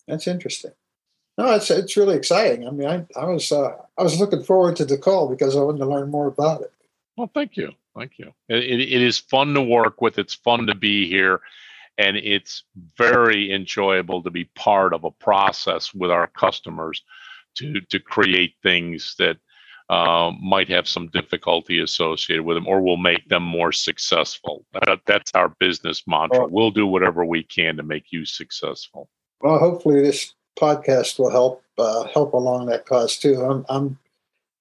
That's 0.06 0.26
interesting. 0.26 0.72
No, 1.36 1.54
it's 1.54 1.70
it's 1.70 1.96
really 1.96 2.16
exciting. 2.16 2.66
I 2.66 2.70
mean, 2.70 2.88
I, 2.88 3.06
I 3.16 3.26
was 3.26 3.52
uh, 3.52 3.76
I 3.96 4.02
was 4.02 4.18
looking 4.18 4.42
forward 4.42 4.76
to 4.76 4.84
the 4.84 4.98
call 4.98 5.28
because 5.28 5.56
I 5.56 5.60
wanted 5.60 5.78
to 5.78 5.86
learn 5.86 6.10
more 6.10 6.26
about 6.26 6.62
it. 6.62 6.72
Well, 7.16 7.30
thank 7.32 7.56
you. 7.56 7.72
Thank 7.96 8.18
you. 8.18 8.32
It, 8.48 8.64
it 8.64 9.02
is 9.02 9.18
fun 9.18 9.54
to 9.54 9.62
work 9.62 10.00
with. 10.00 10.18
It's 10.18 10.34
fun 10.34 10.66
to 10.66 10.74
be 10.74 11.08
here. 11.08 11.40
And 11.98 12.16
it's 12.16 12.62
very 12.96 13.52
enjoyable 13.52 14.22
to 14.22 14.30
be 14.30 14.44
part 14.54 14.94
of 14.94 15.02
a 15.02 15.10
process 15.10 15.92
with 15.92 16.12
our 16.12 16.28
customers 16.28 17.02
to, 17.56 17.80
to 17.80 17.98
create 17.98 18.54
things 18.62 19.16
that 19.18 19.38
uh, 19.90 20.32
might 20.40 20.68
have 20.68 20.86
some 20.86 21.08
difficulty 21.08 21.80
associated 21.80 22.44
with 22.44 22.56
them 22.56 22.66
or 22.66 22.80
will 22.80 22.96
make 22.96 23.28
them 23.28 23.42
more 23.42 23.72
successful. 23.72 24.64
That, 24.72 25.00
that's 25.06 25.30
our 25.34 25.48
business 25.48 26.02
mantra. 26.06 26.40
Well, 26.40 26.50
we'll 26.50 26.70
do 26.70 26.86
whatever 26.86 27.24
we 27.24 27.42
can 27.42 27.76
to 27.76 27.82
make 27.82 28.12
you 28.12 28.24
successful. 28.24 29.08
Well, 29.40 29.58
hopefully 29.58 30.02
this 30.02 30.34
podcast 30.58 31.18
will 31.18 31.30
help 31.30 31.62
uh, 31.78 32.04
help 32.08 32.32
along 32.32 32.66
that 32.66 32.86
cause 32.86 33.16
too. 33.16 33.40
I'm, 33.40 33.64
I'm 33.68 33.98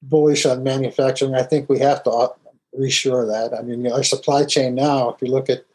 bullish 0.02 0.46
on 0.46 0.64
manufacturing. 0.64 1.36
I 1.36 1.44
think 1.44 1.68
we 1.68 1.80
have 1.80 2.04
to 2.04 2.30
reshore 2.78 3.28
that. 3.28 3.58
I 3.58 3.64
mean, 3.64 3.92
our 3.92 4.04
supply 4.04 4.46
chain 4.46 4.76
now, 4.76 5.10
if 5.10 5.22
you 5.22 5.30
look 5.30 5.50
at 5.50 5.66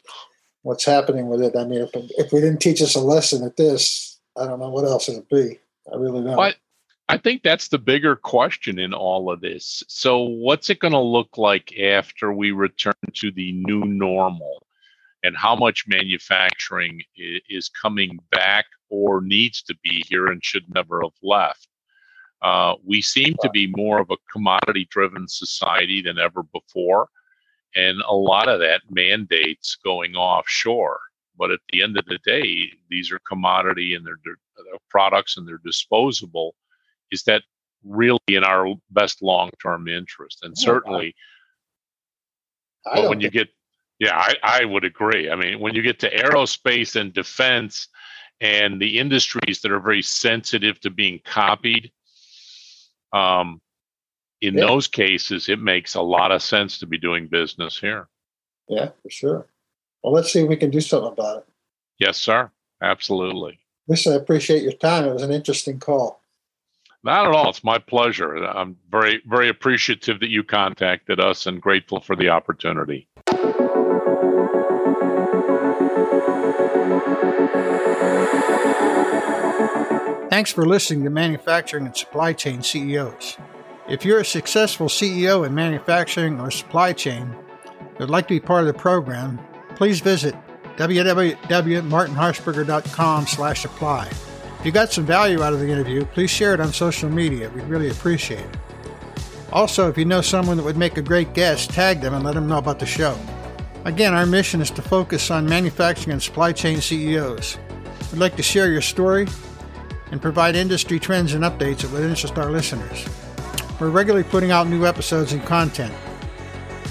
what's 0.62 0.84
happening 0.84 1.26
with 1.28 1.42
it, 1.42 1.56
I 1.56 1.64
mean, 1.64 1.80
if, 1.80 1.90
if 1.94 2.32
we 2.32 2.40
didn't 2.40 2.60
teach 2.60 2.80
us 2.80 2.94
a 2.94 3.00
lesson 3.00 3.44
at 3.44 3.56
this, 3.56 4.20
I 4.36 4.46
don't 4.46 4.60
know 4.60 4.70
what 4.70 4.84
else 4.84 5.08
it 5.08 5.16
would 5.16 5.28
be. 5.28 5.58
I 5.92 5.96
really 5.96 6.22
don't. 6.22 6.36
But 6.36 6.56
I 7.12 7.18
think 7.18 7.42
that's 7.42 7.68
the 7.68 7.78
bigger 7.78 8.16
question 8.16 8.78
in 8.78 8.94
all 8.94 9.30
of 9.30 9.42
this. 9.42 9.82
So, 9.86 10.22
what's 10.22 10.70
it 10.70 10.78
going 10.78 10.94
to 10.94 10.98
look 10.98 11.36
like 11.36 11.78
after 11.78 12.32
we 12.32 12.52
return 12.52 12.94
to 13.16 13.30
the 13.30 13.52
new 13.52 13.84
normal? 13.84 14.66
And 15.22 15.36
how 15.36 15.54
much 15.54 15.84
manufacturing 15.86 17.02
is 17.50 17.68
coming 17.68 18.18
back 18.30 18.64
or 18.88 19.20
needs 19.20 19.60
to 19.64 19.74
be 19.84 20.02
here 20.08 20.28
and 20.28 20.42
should 20.42 20.64
never 20.74 21.02
have 21.02 21.12
left? 21.22 21.68
Uh, 22.40 22.76
we 22.82 23.02
seem 23.02 23.34
to 23.42 23.50
be 23.50 23.66
more 23.76 24.00
of 24.00 24.10
a 24.10 24.16
commodity 24.32 24.88
driven 24.90 25.28
society 25.28 26.00
than 26.00 26.18
ever 26.18 26.42
before. 26.44 27.10
And 27.76 28.00
a 28.08 28.14
lot 28.14 28.48
of 28.48 28.58
that 28.60 28.80
mandates 28.88 29.76
going 29.84 30.16
offshore. 30.16 30.98
But 31.36 31.50
at 31.50 31.60
the 31.70 31.82
end 31.82 31.98
of 31.98 32.06
the 32.06 32.20
day, 32.24 32.70
these 32.88 33.12
are 33.12 33.20
commodity 33.28 33.96
and 33.96 34.06
they're, 34.06 34.20
they're 34.24 34.34
products 34.88 35.36
and 35.36 35.46
they're 35.46 35.60
disposable. 35.62 36.54
Is 37.12 37.22
that 37.24 37.42
really 37.84 38.18
in 38.28 38.42
our 38.42 38.74
best 38.90 39.22
long 39.22 39.50
term 39.62 39.86
interest? 39.86 40.40
And 40.42 40.56
certainly, 40.56 41.14
but 42.84 43.08
when 43.08 43.20
you 43.20 43.30
get, 43.30 43.48
yeah, 43.98 44.16
I, 44.16 44.34
I 44.42 44.64
would 44.64 44.84
agree. 44.84 45.30
I 45.30 45.36
mean, 45.36 45.60
when 45.60 45.74
you 45.74 45.82
get 45.82 46.00
to 46.00 46.10
aerospace 46.10 46.96
and 46.96 47.12
defense 47.12 47.88
and 48.40 48.80
the 48.80 48.98
industries 48.98 49.60
that 49.60 49.70
are 49.70 49.80
very 49.80 50.02
sensitive 50.02 50.80
to 50.80 50.90
being 50.90 51.20
copied, 51.24 51.92
um, 53.12 53.60
in 54.40 54.54
yeah. 54.54 54.66
those 54.66 54.88
cases, 54.88 55.48
it 55.48 55.60
makes 55.60 55.94
a 55.94 56.02
lot 56.02 56.32
of 56.32 56.42
sense 56.42 56.78
to 56.78 56.86
be 56.86 56.98
doing 56.98 57.28
business 57.28 57.78
here. 57.78 58.08
Yeah, 58.68 58.88
for 59.02 59.10
sure. 59.10 59.46
Well, 60.02 60.12
let's 60.12 60.32
see 60.32 60.40
if 60.40 60.48
we 60.48 60.56
can 60.56 60.70
do 60.70 60.80
something 60.80 61.12
about 61.12 61.38
it. 61.38 61.46
Yes, 61.98 62.18
sir. 62.18 62.50
Absolutely. 62.82 63.60
Listen, 63.86 64.14
I 64.14 64.16
appreciate 64.16 64.62
your 64.62 64.72
time. 64.72 65.04
It 65.04 65.12
was 65.12 65.22
an 65.22 65.30
interesting 65.30 65.78
call. 65.78 66.21
Not 67.04 67.26
at 67.26 67.32
all. 67.32 67.50
It's 67.50 67.64
my 67.64 67.78
pleasure. 67.78 68.36
I'm 68.36 68.76
very, 68.90 69.20
very 69.26 69.48
appreciative 69.48 70.20
that 70.20 70.30
you 70.30 70.44
contacted 70.44 71.18
us 71.18 71.46
and 71.46 71.60
grateful 71.60 72.00
for 72.00 72.14
the 72.14 72.28
opportunity. 72.28 73.08
Thanks 80.30 80.52
for 80.52 80.64
listening 80.64 81.02
to 81.04 81.10
Manufacturing 81.10 81.86
and 81.86 81.96
Supply 81.96 82.32
Chain 82.32 82.62
CEOs. 82.62 83.36
If 83.88 84.04
you're 84.04 84.20
a 84.20 84.24
successful 84.24 84.86
CEO 84.86 85.44
in 85.44 85.52
manufacturing 85.54 86.38
or 86.40 86.52
supply 86.52 86.92
chain 86.92 87.34
would 87.98 88.10
like 88.10 88.28
to 88.28 88.34
be 88.34 88.40
part 88.40 88.60
of 88.62 88.68
the 88.68 88.74
program, 88.74 89.40
please 89.74 90.00
visit 90.00 90.36
www.martinharshberger.com 90.76 93.26
slash 93.26 93.64
apply. 93.64 94.08
If 94.62 94.66
you 94.66 94.70
got 94.70 94.92
some 94.92 95.04
value 95.04 95.42
out 95.42 95.52
of 95.52 95.58
the 95.58 95.68
interview, 95.68 96.04
please 96.04 96.30
share 96.30 96.54
it 96.54 96.60
on 96.60 96.72
social 96.72 97.10
media. 97.10 97.50
We'd 97.50 97.64
really 97.64 97.90
appreciate 97.90 98.46
it. 98.46 98.56
Also, 99.50 99.88
if 99.88 99.98
you 99.98 100.04
know 100.04 100.20
someone 100.20 100.56
that 100.56 100.62
would 100.62 100.76
make 100.76 100.96
a 100.96 101.02
great 101.02 101.34
guest, 101.34 101.70
tag 101.70 102.00
them 102.00 102.14
and 102.14 102.22
let 102.22 102.34
them 102.34 102.46
know 102.46 102.58
about 102.58 102.78
the 102.78 102.86
show. 102.86 103.18
Again, 103.84 104.14
our 104.14 104.24
mission 104.24 104.60
is 104.60 104.70
to 104.70 104.80
focus 104.80 105.32
on 105.32 105.46
manufacturing 105.46 106.12
and 106.12 106.22
supply 106.22 106.52
chain 106.52 106.80
CEOs. 106.80 107.58
We'd 108.12 108.20
like 108.20 108.36
to 108.36 108.44
share 108.44 108.70
your 108.70 108.82
story 108.82 109.26
and 110.12 110.22
provide 110.22 110.54
industry 110.54 111.00
trends 111.00 111.34
and 111.34 111.42
updates 111.42 111.78
that 111.78 111.90
would 111.90 112.04
interest 112.04 112.38
our 112.38 112.48
listeners. 112.48 113.04
We're 113.80 113.90
regularly 113.90 114.22
putting 114.22 114.52
out 114.52 114.68
new 114.68 114.86
episodes 114.86 115.32
and 115.32 115.44
content. 115.44 115.92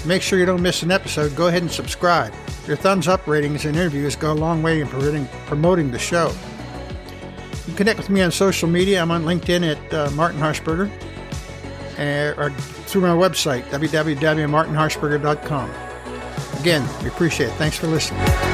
Make 0.04 0.20
sure 0.20 0.38
you 0.38 0.44
don't 0.44 0.60
miss 0.60 0.82
an 0.82 0.90
episode, 0.90 1.34
go 1.34 1.46
ahead 1.46 1.62
and 1.62 1.72
subscribe. 1.72 2.34
Your 2.66 2.76
thumbs 2.76 3.08
up 3.08 3.26
ratings 3.26 3.64
and 3.64 3.74
interviews 3.74 4.14
go 4.14 4.30
a 4.30 4.34
long 4.34 4.62
way 4.62 4.82
in 4.82 4.88
promoting 5.46 5.90
the 5.90 5.98
show. 5.98 6.34
You 7.62 7.66
can 7.66 7.76
connect 7.76 7.98
with 7.98 8.10
me 8.10 8.22
on 8.22 8.32
social 8.32 8.68
media. 8.68 9.00
I'm 9.00 9.12
on 9.12 9.22
LinkedIn 9.22 9.76
at 9.76 9.94
uh, 9.94 10.10
Martin 10.12 10.40
Harshberger 10.40 10.90
uh, 11.98 12.40
or 12.40 12.50
through 12.50 13.02
my 13.02 13.08
website, 13.08 13.62
www.martinharshberger.com. 13.64 15.70
Again, 16.60 16.88
we 17.02 17.08
appreciate 17.08 17.48
it. 17.48 17.52
Thanks 17.52 17.76
for 17.76 17.86
listening. 17.86 18.51